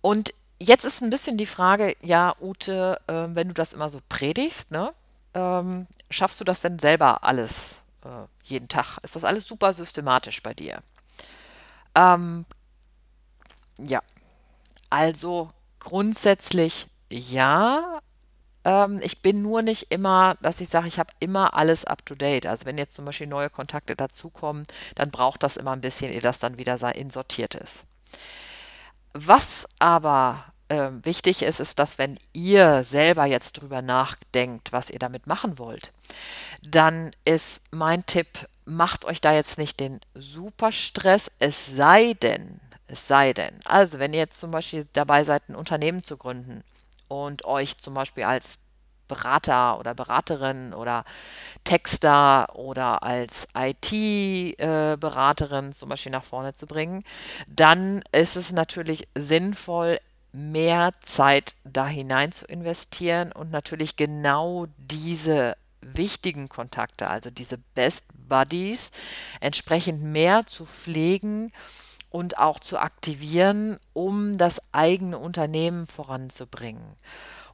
Und 0.00 0.34
jetzt 0.58 0.84
ist 0.84 1.02
ein 1.02 1.10
bisschen 1.10 1.36
die 1.36 1.46
Frage, 1.46 1.96
ja, 2.02 2.34
Ute, 2.40 3.00
äh, 3.06 3.26
wenn 3.28 3.48
du 3.48 3.54
das 3.54 3.72
immer 3.72 3.90
so 3.90 4.00
predigst, 4.08 4.70
ne, 4.70 4.92
ähm, 5.34 5.86
schaffst 6.10 6.40
du 6.40 6.44
das 6.44 6.62
denn 6.62 6.78
selber 6.78 7.24
alles 7.24 7.80
äh, 8.04 8.26
jeden 8.44 8.68
Tag? 8.68 8.98
Ist 9.02 9.16
das 9.16 9.24
alles 9.24 9.46
super 9.46 9.72
systematisch 9.72 10.42
bei 10.42 10.54
dir? 10.54 10.82
Ähm, 11.94 12.44
ja, 13.78 14.00
also 14.90 15.50
grundsätzlich 15.80 16.86
ja. 17.10 18.00
Ähm, 18.64 19.00
ich 19.02 19.22
bin 19.22 19.42
nur 19.42 19.62
nicht 19.62 19.90
immer, 19.90 20.36
dass 20.42 20.60
ich 20.60 20.68
sage, 20.68 20.88
ich 20.88 20.98
habe 20.98 21.12
immer 21.20 21.54
alles 21.54 21.84
up 21.84 22.04
to 22.06 22.14
date. 22.14 22.46
Also 22.46 22.64
wenn 22.66 22.78
jetzt 22.78 22.94
zum 22.94 23.04
Beispiel 23.04 23.26
neue 23.26 23.50
Kontakte 23.50 23.96
dazukommen, 23.96 24.64
dann 24.94 25.10
braucht 25.10 25.42
das 25.42 25.56
immer 25.56 25.72
ein 25.72 25.80
bisschen, 25.80 26.12
ehe 26.12 26.20
das 26.20 26.38
dann 26.38 26.58
wieder 26.58 26.94
insortiert 26.94 27.54
ist. 27.54 27.84
Was 29.18 29.66
aber 29.78 30.44
äh, 30.68 30.90
wichtig 31.02 31.42
ist, 31.42 31.58
ist, 31.58 31.78
dass 31.78 31.96
wenn 31.96 32.18
ihr 32.34 32.84
selber 32.84 33.24
jetzt 33.24 33.54
drüber 33.54 33.80
nachdenkt, 33.80 34.72
was 34.72 34.90
ihr 34.90 34.98
damit 34.98 35.26
machen 35.26 35.58
wollt, 35.58 35.90
dann 36.62 37.12
ist 37.24 37.62
mein 37.70 38.04
Tipp, 38.04 38.28
macht 38.66 39.06
euch 39.06 39.22
da 39.22 39.32
jetzt 39.32 39.56
nicht 39.56 39.80
den 39.80 40.00
Superstress, 40.14 41.30
es 41.38 41.66
sei 41.66 42.14
denn, 42.14 42.60
es 42.88 43.08
sei 43.08 43.32
denn, 43.32 43.54
also 43.64 43.98
wenn 43.98 44.12
ihr 44.12 44.18
jetzt 44.18 44.38
zum 44.38 44.50
Beispiel 44.50 44.86
dabei 44.92 45.24
seid, 45.24 45.48
ein 45.48 45.56
Unternehmen 45.56 46.04
zu 46.04 46.18
gründen 46.18 46.62
und 47.08 47.46
euch 47.46 47.78
zum 47.78 47.94
Beispiel 47.94 48.24
als 48.24 48.58
Berater 49.08 49.78
oder 49.78 49.94
Beraterin 49.94 50.74
oder 50.74 51.04
Texter 51.64 52.54
oder 52.56 53.02
als 53.02 53.48
IT-Beraterin 53.56 55.72
zum 55.72 55.88
Beispiel 55.88 56.12
nach 56.12 56.24
vorne 56.24 56.52
zu 56.54 56.66
bringen, 56.66 57.02
dann 57.48 58.04
ist 58.12 58.36
es 58.36 58.52
natürlich 58.52 59.08
sinnvoll, 59.14 59.98
mehr 60.32 60.92
Zeit 61.02 61.54
da 61.64 61.86
hinein 61.86 62.30
zu 62.30 62.44
investieren 62.44 63.32
und 63.32 63.50
natürlich 63.50 63.96
genau 63.96 64.66
diese 64.76 65.56
wichtigen 65.80 66.48
Kontakte, 66.48 67.08
also 67.08 67.30
diese 67.30 67.58
Best 67.74 68.06
Buddies, 68.28 68.90
entsprechend 69.40 70.02
mehr 70.02 70.46
zu 70.46 70.66
pflegen 70.66 71.52
und 72.10 72.38
auch 72.38 72.60
zu 72.60 72.78
aktivieren, 72.78 73.78
um 73.92 74.38
das 74.38 74.60
eigene 74.72 75.18
Unternehmen 75.18 75.86
voranzubringen. 75.86 76.96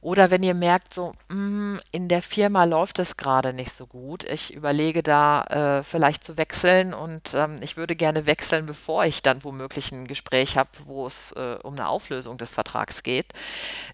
Oder 0.03 0.29
wenn 0.31 0.43
ihr 0.43 0.53
merkt, 0.53 0.93
so 0.93 1.13
mm, 1.29 1.77
in 1.93 2.09
der 2.09 2.21
Firma 2.21 2.65
läuft 2.65 2.99
es 2.99 3.15
gerade 3.15 3.53
nicht 3.53 3.71
so 3.71 3.87
gut, 3.87 4.25
ich 4.25 4.53
überlege 4.53 5.01
da 5.01 5.43
äh, 5.43 5.83
vielleicht 5.83 6.25
zu 6.25 6.35
wechseln 6.37 6.93
und 6.93 7.33
ähm, 7.33 7.55
ich 7.61 7.77
würde 7.77 7.95
gerne 7.95 8.25
wechseln, 8.25 8.65
bevor 8.65 9.05
ich 9.05 9.21
dann 9.21 9.45
womöglich 9.45 9.93
ein 9.93 10.05
Gespräch 10.05 10.57
habe, 10.57 10.69
wo 10.83 11.07
es 11.07 11.31
äh, 11.31 11.57
um 11.63 11.75
eine 11.75 11.87
Auflösung 11.87 12.37
des 12.37 12.51
Vertrags 12.51 13.03
geht, 13.03 13.27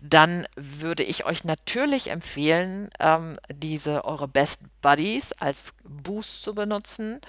dann 0.02 0.48
würde 0.56 1.04
ich 1.04 1.28
euch 1.28 1.44
natürlich 1.44 2.10
empfehlen, 2.10 2.90
ähm, 3.00 3.38
diese 3.54 4.04
eure 4.04 4.28
Best 4.28 4.64
Buddies 4.82 5.32
als 5.34 5.74
Boost 5.84 6.42
zu 6.42 6.56
benutzen 6.56 7.22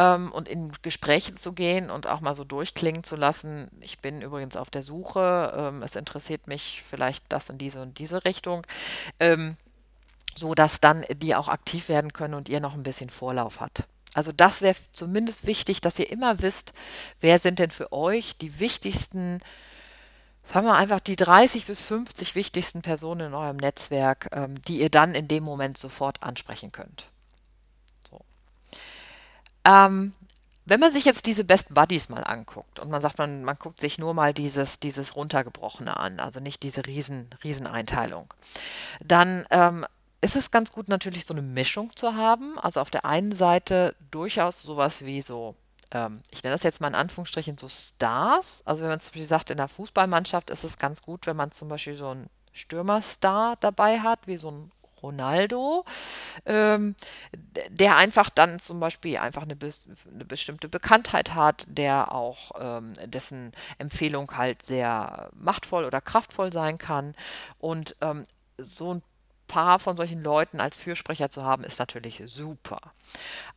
ähm, 0.00 0.32
und 0.32 0.48
in 0.48 0.72
Gespräche 0.80 1.34
zu 1.34 1.52
gehen 1.52 1.90
und 1.90 2.06
auch 2.06 2.20
mal 2.20 2.34
so 2.34 2.44
durchklingen 2.44 3.04
zu 3.04 3.16
lassen. 3.16 3.70
Ich 3.80 3.98
bin 3.98 4.22
übrigens 4.22 4.56
auf 4.56 4.70
der 4.70 4.82
Suche, 4.82 5.52
ähm, 5.54 5.82
es 5.82 5.94
interessiert 5.94 6.46
mich 6.46 6.82
vielleicht 6.88 7.24
das 7.28 7.50
in 7.50 7.58
diese 7.58 7.82
und 7.82 7.98
diese 7.98 8.24
Richtung. 8.24 8.66
Ähm, 9.18 9.56
so 10.34 10.54
dass 10.54 10.80
dann 10.80 11.04
die 11.12 11.34
auch 11.34 11.48
aktiv 11.48 11.88
werden 11.88 12.12
können 12.12 12.34
und 12.34 12.48
ihr 12.48 12.60
noch 12.60 12.74
ein 12.74 12.84
bisschen 12.84 13.10
Vorlauf 13.10 13.60
hat. 13.60 13.84
Also 14.14 14.32
das 14.32 14.62
wäre 14.62 14.76
zumindest 14.92 15.46
wichtig, 15.46 15.80
dass 15.80 15.98
ihr 15.98 16.10
immer 16.10 16.40
wisst, 16.40 16.72
wer 17.20 17.38
sind 17.38 17.58
denn 17.58 17.70
für 17.70 17.92
euch 17.92 18.38
die 18.38 18.58
wichtigsten, 18.58 19.40
sagen 20.42 20.66
wir 20.66 20.76
einfach 20.76 21.00
die 21.00 21.16
30 21.16 21.66
bis 21.66 21.80
50 21.82 22.36
wichtigsten 22.36 22.80
Personen 22.80 23.28
in 23.28 23.34
eurem 23.34 23.58
Netzwerk, 23.58 24.28
ähm, 24.32 24.62
die 24.62 24.80
ihr 24.80 24.88
dann 24.88 25.14
in 25.14 25.28
dem 25.28 25.44
Moment 25.44 25.76
sofort 25.76 26.22
ansprechen 26.22 26.72
könnt. 26.72 27.09
Ähm, 29.64 30.12
wenn 30.66 30.80
man 30.80 30.92
sich 30.92 31.04
jetzt 31.04 31.26
diese 31.26 31.42
Best 31.42 31.74
Buddies 31.74 32.08
mal 32.08 32.22
anguckt 32.22 32.78
und 32.78 32.90
man 32.90 33.02
sagt, 33.02 33.18
man, 33.18 33.42
man 33.42 33.56
guckt 33.58 33.80
sich 33.80 33.98
nur 33.98 34.14
mal 34.14 34.32
dieses, 34.32 34.78
dieses 34.78 35.16
runtergebrochene 35.16 35.96
an, 35.96 36.20
also 36.20 36.38
nicht 36.38 36.62
diese 36.62 36.86
riesen, 36.86 37.28
Rieseneinteilung, 37.42 38.32
dann 39.04 39.46
ähm, 39.50 39.84
ist 40.20 40.36
es 40.36 40.50
ganz 40.50 40.70
gut 40.70 40.88
natürlich 40.88 41.24
so 41.24 41.34
eine 41.34 41.42
Mischung 41.42 41.96
zu 41.96 42.14
haben. 42.14 42.58
Also 42.58 42.80
auf 42.80 42.90
der 42.90 43.04
einen 43.04 43.32
Seite 43.32 43.96
durchaus 44.10 44.62
sowas 44.62 45.04
wie 45.04 45.22
so, 45.22 45.56
ähm, 45.90 46.20
ich 46.30 46.42
nenne 46.42 46.54
das 46.54 46.62
jetzt 46.62 46.80
mal 46.80 46.88
in 46.88 46.94
Anführungsstrichen 46.94 47.58
so 47.58 47.68
Stars. 47.68 48.62
Also 48.66 48.82
wenn 48.82 48.90
man 48.90 49.00
zum 49.00 49.10
Beispiel 49.10 49.26
sagt, 49.26 49.50
in 49.50 49.56
der 49.56 49.68
Fußballmannschaft 49.68 50.50
ist 50.50 50.64
es 50.64 50.76
ganz 50.76 51.02
gut, 51.02 51.26
wenn 51.26 51.36
man 51.36 51.52
zum 51.52 51.68
Beispiel 51.68 51.96
so 51.96 52.10
einen 52.10 52.28
Stürmerstar 52.52 53.56
dabei 53.60 54.00
hat, 54.00 54.20
wie 54.26 54.36
so 54.36 54.50
ein 54.50 54.70
Ronaldo, 55.02 55.84
ähm, 56.46 56.94
der 57.68 57.96
einfach 57.96 58.30
dann 58.30 58.58
zum 58.60 58.80
Beispiel 58.80 59.18
einfach 59.18 59.42
eine, 59.42 59.56
bis, 59.56 59.88
eine 60.12 60.24
bestimmte 60.24 60.68
Bekanntheit 60.68 61.34
hat, 61.34 61.64
der 61.68 62.12
auch 62.12 62.52
ähm, 62.58 62.94
dessen 63.06 63.52
Empfehlung 63.78 64.36
halt 64.36 64.64
sehr 64.64 65.30
machtvoll 65.34 65.84
oder 65.84 66.00
kraftvoll 66.00 66.52
sein 66.52 66.78
kann. 66.78 67.14
Und 67.58 67.96
ähm, 68.00 68.26
so 68.58 68.94
ein 68.94 69.02
paar 69.50 69.80
von 69.80 69.96
solchen 69.96 70.22
Leuten 70.22 70.60
als 70.60 70.76
Fürsprecher 70.76 71.28
zu 71.28 71.42
haben, 71.44 71.64
ist 71.64 71.80
natürlich 71.80 72.22
super. 72.26 72.78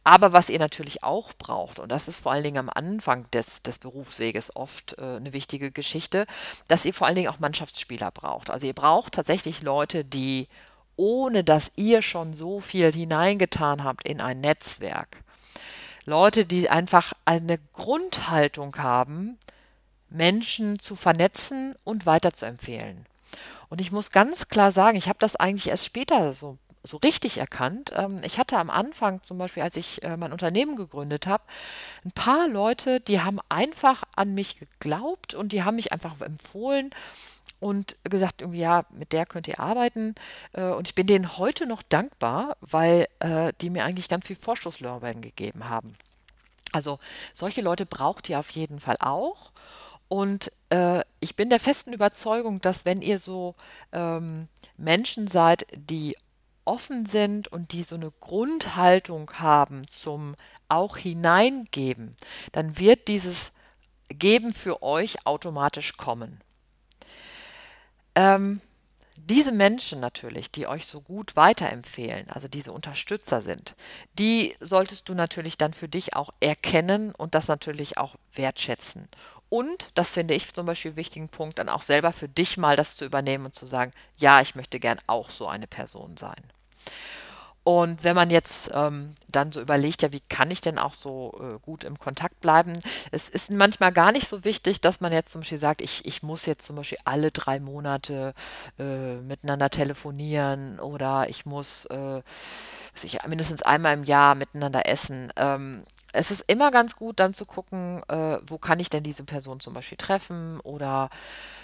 Aber 0.03 0.33
was 0.33 0.49
ihr 0.49 0.57
natürlich 0.57 1.03
auch 1.03 1.33
braucht, 1.33 1.77
und 1.77 1.89
das 1.89 2.07
ist 2.07 2.19
vor 2.19 2.31
allen 2.31 2.43
Dingen 2.43 2.57
am 2.57 2.71
Anfang 2.73 3.29
des, 3.29 3.61
des 3.61 3.77
Berufsweges 3.77 4.55
oft 4.55 4.97
äh, 4.97 5.17
eine 5.17 5.33
wichtige 5.33 5.71
Geschichte, 5.71 6.25
dass 6.67 6.85
ihr 6.85 6.95
vor 6.95 7.05
allen 7.05 7.15
Dingen 7.15 7.29
auch 7.29 7.39
Mannschaftsspieler 7.39 8.09
braucht. 8.09 8.49
Also 8.49 8.65
ihr 8.65 8.73
braucht 8.73 9.13
tatsächlich 9.13 9.61
Leute, 9.61 10.03
die 10.03 10.47
ohne 10.95 11.43
dass 11.43 11.71
ihr 11.75 12.01
schon 12.01 12.33
so 12.33 12.59
viel 12.59 12.91
hineingetan 12.91 13.83
habt 13.83 14.07
in 14.07 14.21
ein 14.21 14.41
Netzwerk. 14.41 15.17
Leute, 16.05 16.45
die 16.45 16.69
einfach 16.69 17.13
eine 17.25 17.59
Grundhaltung 17.73 18.75
haben, 18.77 19.37
Menschen 20.09 20.79
zu 20.79 20.95
vernetzen 20.95 21.75
und 21.83 22.05
weiterzuempfehlen. 22.05 23.05
Und 23.69 23.81
ich 23.81 23.91
muss 23.91 24.11
ganz 24.11 24.47
klar 24.49 24.71
sagen, 24.71 24.97
ich 24.97 25.07
habe 25.09 25.19
das 25.19 25.35
eigentlich 25.35 25.69
erst 25.69 25.85
später 25.85 26.33
so, 26.33 26.57
so 26.83 26.97
richtig 26.97 27.37
erkannt. 27.37 27.91
Ähm, 27.95 28.19
ich 28.23 28.37
hatte 28.37 28.57
am 28.59 28.69
Anfang 28.69 29.23
zum 29.23 29.37
Beispiel, 29.39 29.63
als 29.63 29.77
ich 29.77 30.03
äh, 30.03 30.17
mein 30.17 30.31
Unternehmen 30.31 30.75
gegründet 30.75 31.25
habe, 31.25 31.43
ein 32.05 32.11
paar 32.11 32.47
Leute, 32.47 32.99
die 32.99 33.21
haben 33.21 33.39
einfach 33.49 34.03
an 34.15 34.35
mich 34.35 34.59
geglaubt 34.59 35.33
und 35.33 35.53
die 35.53 35.63
haben 35.63 35.77
mich 35.77 35.91
einfach 35.91 36.19
empfohlen 36.21 36.91
und 37.63 37.97
gesagt, 38.03 38.41
irgendwie, 38.41 38.59
ja, 38.59 38.85
mit 38.91 39.13
der 39.13 39.25
könnt 39.25 39.47
ihr 39.47 39.61
arbeiten. 39.61 40.15
Äh, 40.51 40.65
und 40.65 40.89
ich 40.89 40.95
bin 40.95 41.07
denen 41.07 41.37
heute 41.37 41.65
noch 41.65 41.81
dankbar, 41.81 42.57
weil 42.59 43.07
äh, 43.19 43.53
die 43.61 43.69
mir 43.69 43.85
eigentlich 43.85 44.09
ganz 44.09 44.27
viel 44.27 44.35
Vorschusslorbeeren 44.35 45.21
gegeben 45.21 45.69
haben. 45.69 45.95
Also 46.73 46.99
solche 47.33 47.61
Leute 47.61 47.85
braucht 47.85 48.27
ihr 48.27 48.37
auf 48.37 48.49
jeden 48.49 48.81
Fall 48.81 48.97
auch. 48.99 49.53
Und 50.09 50.51
äh, 50.71 51.05
ich 51.21 51.37
bin 51.37 51.49
der 51.49 51.61
festen 51.61 51.93
Überzeugung, 51.93 52.59
dass 52.59 52.83
wenn 52.83 53.01
ihr 53.01 53.17
so 53.17 53.55
ähm, 53.93 54.49
Menschen 54.75 55.27
seid, 55.27 55.65
die 55.73 56.17
offen 56.65 57.05
sind 57.05 57.47
und 57.47 57.71
die 57.71 57.83
so 57.83 57.95
eine 57.95 58.11
Grundhaltung 58.19 59.31
haben 59.39 59.87
zum 59.87 60.35
auch 60.67 60.97
hineingeben, 60.97 62.15
dann 62.51 62.77
wird 62.77 63.07
dieses 63.07 63.53
Geben 64.09 64.53
für 64.53 64.83
euch 64.83 65.25
automatisch 65.25 65.95
kommen. 65.95 66.41
Ähm, 68.15 68.61
diese 69.15 69.51
Menschen 69.51 69.99
natürlich, 69.99 70.51
die 70.51 70.67
euch 70.67 70.85
so 70.85 70.99
gut 70.99 71.35
weiterempfehlen, 71.35 72.29
also 72.29 72.47
diese 72.47 72.73
Unterstützer 72.73 73.41
sind, 73.41 73.75
die 74.19 74.55
solltest 74.59 75.07
du 75.07 75.13
natürlich 75.13 75.57
dann 75.57 75.73
für 75.73 75.87
dich 75.87 76.15
auch 76.15 76.31
erkennen 76.39 77.13
und 77.15 77.35
das 77.35 77.47
natürlich 77.47 77.97
auch 77.97 78.15
wertschätzen. 78.33 79.07
Und, 79.49 79.91
das 79.93 80.09
finde 80.09 80.33
ich 80.33 80.53
zum 80.53 80.65
Beispiel 80.65 80.89
einen 80.89 80.97
wichtigen 80.97 81.29
Punkt, 81.29 81.59
dann 81.59 81.69
auch 81.69 81.83
selber 81.83 82.11
für 82.11 82.27
dich 82.27 82.57
mal 82.57 82.75
das 82.75 82.97
zu 82.97 83.05
übernehmen 83.05 83.45
und 83.45 83.55
zu 83.55 83.65
sagen, 83.65 83.93
ja, 84.17 84.41
ich 84.41 84.55
möchte 84.55 84.79
gern 84.79 84.97
auch 85.05 85.29
so 85.29 85.47
eine 85.47 85.67
Person 85.67 86.17
sein. 86.17 86.43
Und 87.63 88.03
wenn 88.03 88.15
man 88.15 88.29
jetzt 88.29 88.71
ähm, 88.73 89.15
dann 89.29 89.51
so 89.53 89.61
überlegt, 89.61 90.01
ja, 90.01 90.11
wie 90.11 90.21
kann 90.27 90.51
ich 90.51 90.59
denn 90.59 90.77
auch 90.77 90.93
so 90.93 91.33
äh, 91.39 91.59
gut 91.59 91.85
im 91.85 91.97
Kontakt 91.97 92.41
bleiben? 92.41 92.73
Es 93.11 93.29
ist 93.29 93.51
manchmal 93.51 93.93
gar 93.93 94.11
nicht 94.11 94.27
so 94.27 94.43
wichtig, 94.43 94.81
dass 94.81 94.99
man 94.99 95.13
jetzt 95.13 95.31
zum 95.31 95.41
Beispiel 95.41 95.57
sagt, 95.57 95.81
ich, 95.81 96.05
ich 96.05 96.23
muss 96.23 96.45
jetzt 96.45 96.65
zum 96.65 96.75
Beispiel 96.75 96.97
alle 97.05 97.31
drei 97.31 97.61
Monate 97.61 98.33
äh, 98.77 99.15
miteinander 99.15 99.69
telefonieren 99.69 100.79
oder 100.79 101.29
ich 101.29 101.45
muss 101.45 101.85
äh, 101.85 102.21
ich, 103.01 103.17
mindestens 103.27 103.63
einmal 103.63 103.93
im 103.93 104.03
Jahr 104.03 104.35
miteinander 104.35 104.87
essen. 104.87 105.31
Ähm, 105.37 105.83
es 106.13 106.29
ist 106.29 106.41
immer 106.41 106.71
ganz 106.71 106.95
gut, 106.95 107.19
dann 107.19 107.33
zu 107.33 107.45
gucken, 107.45 108.03
äh, 108.07 108.37
wo 108.45 108.57
kann 108.59 108.79
ich 108.79 108.89
denn 108.89 109.03
diese 109.03 109.23
Person 109.23 109.59
zum 109.59 109.73
Beispiel 109.73 109.97
treffen 109.97 110.59
oder 110.61 111.09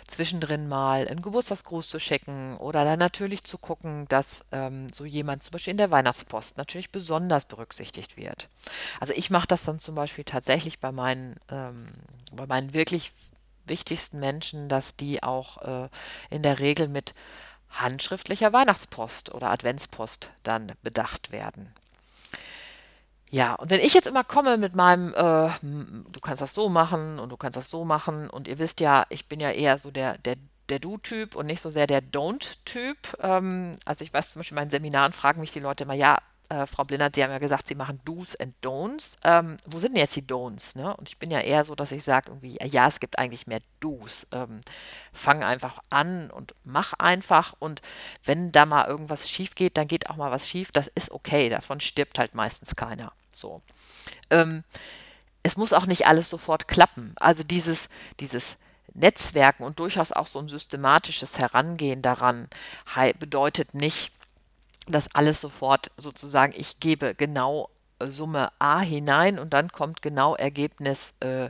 zwischendrin 0.08 0.68
mal 0.68 1.08
einen 1.08 1.22
Geburtstagsgruß 1.22 1.88
zu 1.88 2.00
schicken 2.00 2.58
oder 2.58 2.84
dann 2.84 2.98
natürlich 3.00 3.44
zu 3.44 3.60
gucken, 3.60 4.08
dass 4.10 4.46
ähm, 4.52 4.88
so 4.92 5.06
jemand 5.06 5.44
zum 5.44 5.52
Beispiel 5.52 5.72
in 5.72 5.78
der 5.78 5.92
Weihnachtspost 5.92 6.58
natürlich 6.58 6.90
besonders 6.90 7.46
berücksichtigt 7.46 8.18
wird. 8.18 8.50
Also 9.00 9.14
ich 9.16 9.30
mache 9.30 9.48
das 9.48 9.64
dann 9.64 9.78
zum 9.78 9.94
Beispiel 9.94 10.24
tatsächlich 10.24 10.80
bei 10.80 10.92
meinen, 10.92 11.40
ähm, 11.50 11.88
bei 12.32 12.48
meinen 12.48 12.74
wirklich 12.74 13.14
wichtigsten 13.68 14.20
Menschen, 14.20 14.68
dass 14.68 14.96
die 14.96 15.22
auch 15.22 15.62
äh, 15.62 15.90
in 16.32 16.42
der 16.42 16.58
Regel 16.58 16.88
mit 16.88 17.14
handschriftlicher 17.70 18.52
Weihnachtspost 18.52 19.32
oder 19.32 19.52
Adventspost 19.52 20.32
dann 20.42 20.72
bedacht 20.82 21.32
werden. 21.32 21.72
Ja, 23.32 23.56
und 23.56 23.70
wenn 23.70 23.80
ich 23.80 23.94
jetzt 23.94 24.08
immer 24.08 24.24
komme 24.24 24.58
mit 24.58 24.76
meinem, 24.76 25.14
äh, 25.14 25.50
du 25.62 26.20
kannst 26.22 26.42
das 26.42 26.54
so 26.54 26.68
machen 26.68 27.20
und 27.20 27.30
du 27.30 27.38
kannst 27.38 27.58
das 27.58 27.70
so 27.70 27.86
machen 27.86 28.30
und 28.30 28.48
ihr 28.48 28.58
wisst 28.58 28.80
ja, 28.80 29.06
ich 29.10 29.28
bin 29.28 29.40
ja 29.40 29.52
eher 29.52 29.78
so 29.78 29.92
der, 29.92 30.18
der, 30.18 30.36
der 30.70 30.80
Do-Typ 30.80 31.36
und 31.36 31.46
nicht 31.46 31.62
so 31.62 31.70
sehr 31.70 31.86
der 31.86 32.02
Don't-Typ. 32.02 32.98
Ähm, 33.22 33.78
also 33.86 34.04
ich 34.04 34.12
weiß 34.12 34.34
zum 34.34 34.40
Beispiel 34.40 34.56
in 34.58 34.62
meinen 34.62 34.72
Seminaren 34.72 35.14
fragen 35.14 35.42
mich 35.42 35.52
die 35.52 35.60
Leute 35.60 35.84
immer, 35.84 35.94
ja, 35.94 36.18
äh, 36.50 36.66
Frau 36.66 36.84
Blindert, 36.84 37.16
Sie 37.16 37.24
haben 37.24 37.32
ja 37.32 37.38
gesagt, 37.38 37.68
Sie 37.68 37.76
machen 37.76 38.02
Do's 38.06 38.36
and 38.36 38.56
Don'ts. 38.64 39.16
Ähm, 39.24 39.58
wo 39.68 39.78
sind 39.80 39.94
denn 39.94 40.02
jetzt 40.02 40.16
die 40.16 40.24
Don'ts? 40.24 40.76
Ne? 40.78 40.96
Und 40.98 41.08
ich 41.08 41.20
bin 41.20 41.30
ja 41.30 41.40
eher 41.40 41.64
so, 41.64 41.76
dass 41.76 41.92
ich 41.92 42.04
sage, 42.04 42.32
irgendwie, 42.32 42.58
ja, 42.66 42.88
es 42.88 43.00
gibt 43.00 43.20
eigentlich 43.20 43.48
mehr 43.48 43.62
Do's. 43.80 44.28
Ähm, 44.32 44.62
fang 45.14 45.44
einfach 45.44 45.80
an 45.92 46.32
und 46.32 46.56
mach 46.64 46.94
einfach. 46.94 47.54
Und 47.60 47.82
wenn 48.26 48.52
da 48.52 48.66
mal 48.66 48.88
irgendwas 48.88 49.30
schief 49.30 49.56
geht, 49.56 49.78
dann 49.78 49.88
geht 49.88 50.10
auch 50.10 50.16
mal 50.16 50.32
was 50.32 50.50
schief. 50.50 50.72
Das 50.72 50.88
ist 50.96 51.12
okay. 51.12 51.50
Davon 51.50 51.80
stirbt 51.80 52.18
halt 52.18 52.34
meistens 52.34 52.76
keiner. 52.76 53.14
So. 53.32 53.62
Ähm, 54.30 54.64
es 55.44 55.58
muss 55.58 55.74
auch 55.74 55.86
nicht 55.86 56.08
alles 56.08 56.30
sofort 56.30 56.68
klappen. 56.68 57.14
Also 57.20 57.44
dieses, 57.44 57.90
dieses 58.20 58.58
Netzwerken 58.94 59.64
und 59.64 59.80
durchaus 59.80 60.12
auch 60.12 60.28
so 60.28 60.40
ein 60.40 60.50
systematisches 60.50 61.40
Herangehen 61.40 62.02
daran 62.02 62.50
bedeutet 63.20 63.74
nicht, 63.74 64.12
dass 64.88 65.14
alles 65.16 65.40
sofort 65.40 65.92
sozusagen, 65.98 66.54
ich 66.56 66.80
gebe 66.80 67.14
genau 67.16 67.70
äh, 68.00 68.08
Summe 68.08 68.52
A 68.60 68.80
hinein 68.80 69.40
und 69.40 69.54
dann 69.54 69.72
kommt 69.72 70.02
genau 70.02 70.36
Ergebnis 70.36 71.14
äh, 71.20 71.50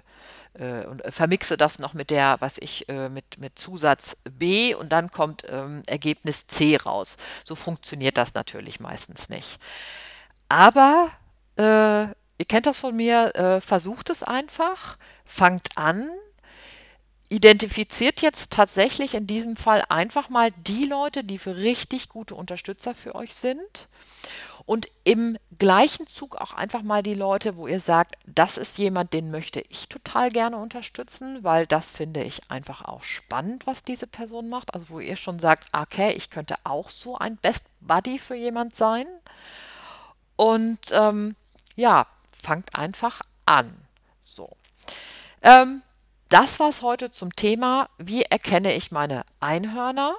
äh, 0.54 0.86
und 0.86 1.02
vermixe 1.08 1.58
das 1.58 1.80
noch 1.80 1.94
mit 1.94 2.12
der, 2.12 2.38
was 2.40 2.58
ich, 2.58 2.90
äh, 2.90 3.10
mit, 3.10 3.38
mit 3.38 3.58
Zusatz 3.58 4.18
B 4.30 4.76
und 4.76 4.92
dann 4.92 5.12
kommt 5.12 5.44
ähm, 5.48 5.84
Ergebnis 5.88 6.48
C 6.48 6.76
raus. 6.76 7.18
So 7.46 7.56
funktioniert 7.56 8.18
das 8.18 8.34
natürlich 8.34 8.80
meistens 8.80 9.30
nicht. 9.30 9.60
Aber 10.50 11.10
äh, 11.60 12.04
ihr 12.38 12.46
kennt 12.48 12.66
das 12.66 12.80
von 12.80 12.96
mir, 12.96 13.36
äh, 13.36 13.62
versucht 13.62 14.10
es 14.10 14.24
einfach, 14.24 14.98
fangt 15.26 15.78
an, 15.78 16.10
identifiziert 17.30 18.22
jetzt 18.22 18.52
tatsächlich 18.52 19.14
in 19.14 19.28
diesem 19.28 19.56
Fall 19.56 19.84
einfach 19.90 20.30
mal 20.30 20.52
die 20.52 20.86
Leute, 20.86 21.24
die 21.24 21.38
für 21.38 21.58
richtig 21.58 22.10
gute 22.10 22.34
Unterstützer 22.34 22.96
für 22.96 23.14
euch 23.14 23.36
sind. 23.36 23.88
Und 24.66 24.88
im 25.04 25.38
gleichen 25.58 26.08
Zug 26.08 26.36
auch 26.36 26.54
einfach 26.54 26.84
mal 26.84 27.02
die 27.02 27.16
Leute, 27.16 27.58
wo 27.58 27.68
ihr 27.68 27.80
sagt, 27.80 28.16
das 28.28 28.58
ist 28.58 28.78
jemand, 28.78 29.14
den 29.14 29.32
möchte 29.32 29.62
ich 29.70 29.90
total 29.90 30.30
gerne 30.30 30.58
unterstützen, 30.58 31.44
weil 31.44 31.66
das 31.66 31.92
finde 31.92 32.24
ich 32.24 32.52
einfach 32.52 32.86
auch 32.86 33.02
spannend, 33.02 33.66
was 33.66 33.84
diese 33.84 34.06
Person 34.06 34.48
macht. 34.48 34.74
Also 34.74 34.90
wo 34.90 35.00
ihr 35.00 35.16
schon 35.16 35.40
sagt, 35.40 35.66
okay, 35.74 36.14
ich 36.16 36.30
könnte 36.30 36.56
auch 36.64 36.90
so 36.90 37.18
ein 37.18 37.38
Best 37.38 37.66
Buddy 37.82 38.20
für 38.20 38.36
jemand 38.36 38.76
sein. 38.76 39.08
Und 40.36 40.80
ähm, 40.92 41.36
ja, 41.80 42.08
fangt 42.44 42.76
einfach 42.76 43.22
an. 43.46 43.74
So. 44.22 44.50
Ähm, 45.42 45.82
das 46.28 46.60
war 46.60 46.70
es 46.70 46.82
heute 46.82 47.12
zum 47.12 47.36
Thema, 47.36 47.90
wie 47.98 48.24
erkenne 48.24 48.74
ich 48.74 48.92
meine 48.92 49.24
Einhörner, 49.40 50.16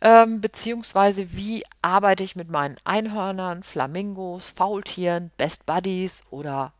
ähm, 0.00 0.40
beziehungsweise 0.40 1.32
wie 1.32 1.64
arbeite 1.82 2.22
ich 2.22 2.36
mit 2.36 2.48
meinen 2.48 2.76
Einhörnern, 2.84 3.62
Flamingos, 3.64 4.50
Faultieren, 4.50 5.32
Best 5.36 5.66
Buddies 5.66 6.22
oder 6.30 6.72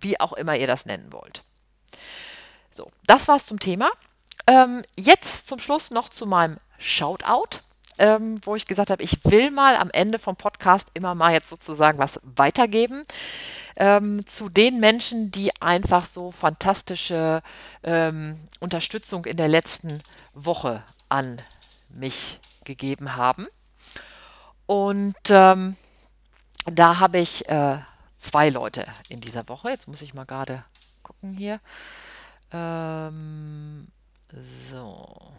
wie 0.00 0.18
auch 0.20 0.32
immer 0.32 0.56
ihr 0.56 0.68
das 0.68 0.86
nennen 0.86 1.12
wollt. 1.12 1.42
So, 2.70 2.90
das 3.06 3.28
war's 3.28 3.46
zum 3.46 3.58
Thema. 3.58 3.90
Ähm, 4.46 4.82
jetzt 4.96 5.48
zum 5.48 5.58
Schluss 5.58 5.90
noch 5.90 6.08
zu 6.08 6.26
meinem 6.26 6.58
Shoutout, 6.78 7.60
ähm, 8.02 8.34
wo 8.44 8.56
ich 8.56 8.66
gesagt 8.66 8.90
habe, 8.90 9.02
ich 9.04 9.24
will 9.24 9.52
mal 9.52 9.76
am 9.76 9.88
Ende 9.90 10.18
vom 10.18 10.34
Podcast 10.34 10.88
immer 10.92 11.14
mal 11.14 11.32
jetzt 11.32 11.48
sozusagen 11.48 11.98
was 11.98 12.18
weitergeben 12.24 13.04
ähm, 13.76 14.26
zu 14.26 14.48
den 14.48 14.80
Menschen, 14.80 15.30
die 15.30 15.52
einfach 15.62 16.04
so 16.04 16.32
fantastische 16.32 17.42
ähm, 17.84 18.40
Unterstützung 18.58 19.24
in 19.24 19.36
der 19.36 19.46
letzten 19.46 20.02
Woche 20.34 20.82
an 21.08 21.40
mich 21.88 22.40
gegeben 22.64 23.14
haben. 23.14 23.46
Und 24.66 25.14
ähm, 25.30 25.76
da 26.64 26.98
habe 26.98 27.18
ich 27.18 27.48
äh, 27.48 27.78
zwei 28.18 28.48
Leute 28.48 28.84
in 29.08 29.20
dieser 29.20 29.48
Woche. 29.48 29.70
Jetzt 29.70 29.86
muss 29.86 30.02
ich 30.02 30.12
mal 30.12 30.24
gerade 30.24 30.64
gucken 31.04 31.36
hier. 31.36 31.60
Ähm, 32.50 33.86
so. 34.72 35.32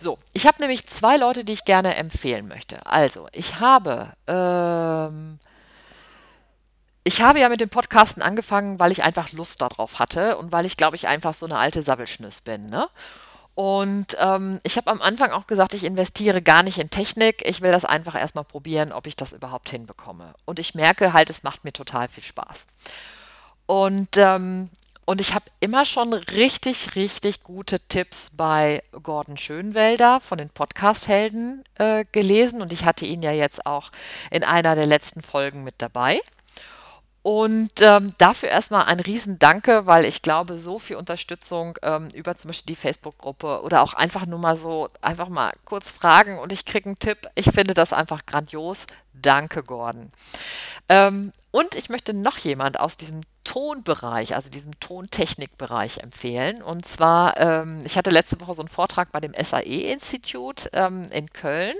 So, 0.00 0.18
ich 0.32 0.46
habe 0.46 0.60
nämlich 0.60 0.86
zwei 0.86 1.16
Leute, 1.16 1.44
die 1.44 1.52
ich 1.52 1.64
gerne 1.64 1.96
empfehlen 1.96 2.48
möchte. 2.48 2.84
Also, 2.86 3.28
ich 3.32 3.60
habe, 3.60 4.12
ähm, 4.26 5.38
ich 7.04 7.22
habe 7.22 7.40
ja 7.40 7.48
mit 7.48 7.60
dem 7.60 7.68
Podcasten 7.68 8.22
angefangen, 8.22 8.80
weil 8.80 8.92
ich 8.92 9.02
einfach 9.02 9.32
Lust 9.32 9.60
darauf 9.60 9.98
hatte 9.98 10.36
und 10.36 10.52
weil 10.52 10.66
ich, 10.66 10.76
glaube 10.76 10.96
ich, 10.96 11.08
einfach 11.08 11.34
so 11.34 11.46
eine 11.46 11.58
alte 11.58 11.82
Sabbelschnüss 11.82 12.40
bin. 12.40 12.66
Ne? 12.66 12.88
Und 13.54 14.16
ähm, 14.18 14.58
ich 14.64 14.76
habe 14.76 14.90
am 14.90 15.00
Anfang 15.00 15.30
auch 15.30 15.46
gesagt, 15.46 15.74
ich 15.74 15.84
investiere 15.84 16.42
gar 16.42 16.64
nicht 16.64 16.78
in 16.78 16.90
Technik. 16.90 17.42
Ich 17.46 17.60
will 17.60 17.70
das 17.70 17.84
einfach 17.84 18.16
erstmal 18.16 18.44
probieren, 18.44 18.92
ob 18.92 19.06
ich 19.06 19.14
das 19.14 19.32
überhaupt 19.32 19.70
hinbekomme. 19.70 20.34
Und 20.44 20.58
ich 20.58 20.74
merke 20.74 21.12
halt, 21.12 21.30
es 21.30 21.44
macht 21.44 21.62
mir 21.62 21.72
total 21.72 22.08
viel 22.08 22.24
Spaß. 22.24 22.66
Und 23.66 24.16
ähm, 24.16 24.70
und 25.06 25.20
ich 25.20 25.34
habe 25.34 25.44
immer 25.60 25.84
schon 25.84 26.12
richtig, 26.12 26.96
richtig 26.96 27.42
gute 27.42 27.78
Tipps 27.80 28.30
bei 28.32 28.82
Gordon 29.02 29.36
Schönwelder 29.36 30.20
von 30.20 30.38
den 30.38 30.48
Podcast-Helden 30.48 31.62
äh, 31.74 32.04
gelesen. 32.10 32.62
Und 32.62 32.72
ich 32.72 32.84
hatte 32.84 33.04
ihn 33.04 33.22
ja 33.22 33.32
jetzt 33.32 33.66
auch 33.66 33.90
in 34.30 34.44
einer 34.44 34.74
der 34.74 34.86
letzten 34.86 35.20
Folgen 35.20 35.62
mit 35.62 35.74
dabei. 35.78 36.20
Und 37.22 37.80
ähm, 37.80 38.12
dafür 38.18 38.50
erstmal 38.50 38.84
ein 38.84 39.00
Riesendanke, 39.00 39.86
weil 39.86 40.04
ich 40.04 40.20
glaube, 40.20 40.58
so 40.58 40.78
viel 40.78 40.96
Unterstützung 40.96 41.78
ähm, 41.82 42.08
über 42.12 42.36
zum 42.36 42.48
Beispiel 42.48 42.74
die 42.74 42.80
Facebook-Gruppe 42.80 43.62
oder 43.62 43.82
auch 43.82 43.94
einfach 43.94 44.26
nur 44.26 44.38
mal 44.38 44.58
so, 44.58 44.90
einfach 45.00 45.30
mal 45.30 45.54
kurz 45.64 45.90
fragen 45.90 46.38
und 46.38 46.52
ich 46.52 46.66
kriege 46.66 46.84
einen 46.84 46.98
Tipp. 46.98 47.26
Ich 47.34 47.46
finde 47.46 47.72
das 47.72 47.94
einfach 47.94 48.26
grandios. 48.26 48.84
Danke, 49.14 49.62
Gordon. 49.62 50.10
Ähm, 50.88 51.32
und 51.50 51.76
ich 51.76 51.88
möchte 51.88 52.12
noch 52.12 52.38
jemand 52.38 52.80
aus 52.80 52.96
diesem 52.96 53.20
Tonbereich, 53.44 54.34
also 54.34 54.50
diesem 54.50 54.78
Tontechnikbereich 54.80 55.98
empfehlen. 55.98 56.62
Und 56.62 56.86
zwar, 56.86 57.38
ähm, 57.38 57.82
ich 57.84 57.96
hatte 57.96 58.10
letzte 58.10 58.40
Woche 58.40 58.54
so 58.54 58.62
einen 58.62 58.68
Vortrag 58.68 59.12
bei 59.12 59.20
dem 59.20 59.34
SAE-Institut 59.34 60.70
ähm, 60.72 61.02
in 61.12 61.30
Köln. 61.30 61.76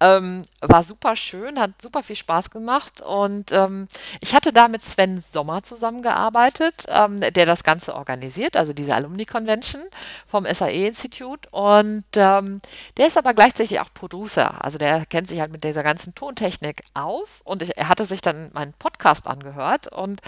Ähm, 0.00 0.44
war 0.60 0.82
super 0.82 1.16
schön, 1.16 1.58
hat 1.58 1.82
super 1.82 2.02
viel 2.02 2.16
Spaß 2.16 2.50
gemacht. 2.50 3.02
Und 3.02 3.52
ähm, 3.52 3.88
ich 4.20 4.34
hatte 4.34 4.52
da 4.52 4.68
mit 4.68 4.82
Sven 4.82 5.20
Sommer 5.20 5.62
zusammengearbeitet, 5.62 6.86
ähm, 6.88 7.20
der 7.20 7.44
das 7.44 7.64
Ganze 7.64 7.94
organisiert, 7.94 8.56
also 8.56 8.72
diese 8.72 8.94
Alumni-Convention 8.94 9.82
vom 10.26 10.46
SAE-Institut. 10.46 11.48
Und 11.50 12.04
ähm, 12.14 12.60
der 12.96 13.08
ist 13.08 13.18
aber 13.18 13.34
gleichzeitig 13.34 13.80
auch 13.80 13.92
Producer. 13.92 14.64
Also 14.64 14.78
der 14.78 15.06
kennt 15.06 15.28
sich 15.28 15.40
halt 15.40 15.52
mit 15.52 15.64
dieser 15.64 15.82
ganzen 15.82 16.14
Tontechnik 16.14 16.53
aus. 16.94 17.42
Und 17.42 17.62
ich, 17.62 17.76
er 17.76 17.88
hatte 17.88 18.06
sich 18.06 18.20
dann 18.20 18.50
meinen 18.52 18.72
Podcast 18.74 19.26
angehört 19.26 19.88
und 19.88 20.20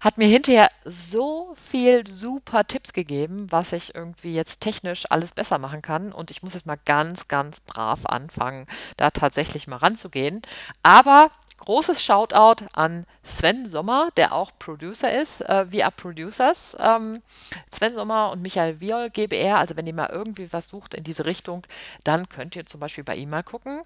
hat 0.00 0.18
mir 0.18 0.28
hinterher 0.28 0.68
so 0.84 1.54
viel 1.56 2.06
super 2.06 2.66
Tipps 2.66 2.92
gegeben, 2.92 3.46
was 3.50 3.72
ich 3.72 3.94
irgendwie 3.94 4.34
jetzt 4.34 4.60
technisch 4.60 5.04
alles 5.10 5.32
besser 5.32 5.58
machen 5.58 5.82
kann. 5.82 6.12
Und 6.12 6.30
ich 6.30 6.42
muss 6.42 6.54
jetzt 6.54 6.66
mal 6.66 6.78
ganz, 6.84 7.28
ganz 7.28 7.60
brav 7.60 8.06
anfangen, 8.06 8.66
da 8.96 9.10
tatsächlich 9.10 9.66
mal 9.66 9.76
ranzugehen. 9.76 10.42
Aber 10.82 11.30
großes 11.58 12.02
Shoutout 12.02 12.66
an 12.74 13.06
Sven 13.24 13.66
Sommer, 13.66 14.08
der 14.16 14.32
auch 14.32 14.52
Producer 14.58 15.12
ist. 15.12 15.40
Äh, 15.40 15.66
are 15.82 15.92
Producers. 15.96 16.76
Ähm, 16.78 17.22
Sven 17.70 17.94
Sommer 17.94 18.30
und 18.30 18.42
Michael 18.42 18.80
Viol 18.80 19.10
GBR. 19.10 19.58
Also 19.58 19.76
wenn 19.76 19.86
ihr 19.86 19.94
mal 19.94 20.10
irgendwie 20.10 20.52
was 20.52 20.68
sucht 20.68 20.94
in 20.94 21.04
diese 21.04 21.24
Richtung, 21.24 21.66
dann 22.04 22.28
könnt 22.28 22.56
ihr 22.56 22.66
zum 22.66 22.80
Beispiel 22.80 23.04
bei 23.04 23.16
ihm 23.16 23.30
mal 23.30 23.42
gucken. 23.42 23.82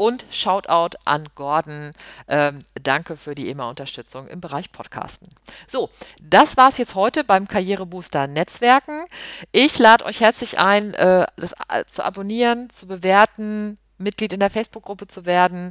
Und 0.00 0.24
Shoutout 0.30 0.96
an 1.04 1.28
Gordon. 1.34 1.92
Ähm, 2.26 2.60
danke 2.82 3.18
für 3.18 3.34
die 3.34 3.50
immer 3.50 3.68
Unterstützung 3.68 4.28
im 4.28 4.40
Bereich 4.40 4.72
Podcasten. 4.72 5.28
So, 5.68 5.90
das 6.22 6.56
war 6.56 6.70
es 6.70 6.78
jetzt 6.78 6.94
heute 6.94 7.22
beim 7.22 7.46
Karrierebooster 7.46 8.26
Netzwerken. 8.26 9.04
Ich 9.52 9.78
lade 9.78 10.06
euch 10.06 10.22
herzlich 10.22 10.58
ein, 10.58 10.94
äh, 10.94 11.26
das 11.36 11.52
äh, 11.68 11.84
zu 11.86 12.02
abonnieren, 12.02 12.70
zu 12.70 12.86
bewerten, 12.86 13.76
Mitglied 13.98 14.32
in 14.32 14.40
der 14.40 14.48
Facebook-Gruppe 14.48 15.06
zu 15.06 15.26
werden 15.26 15.70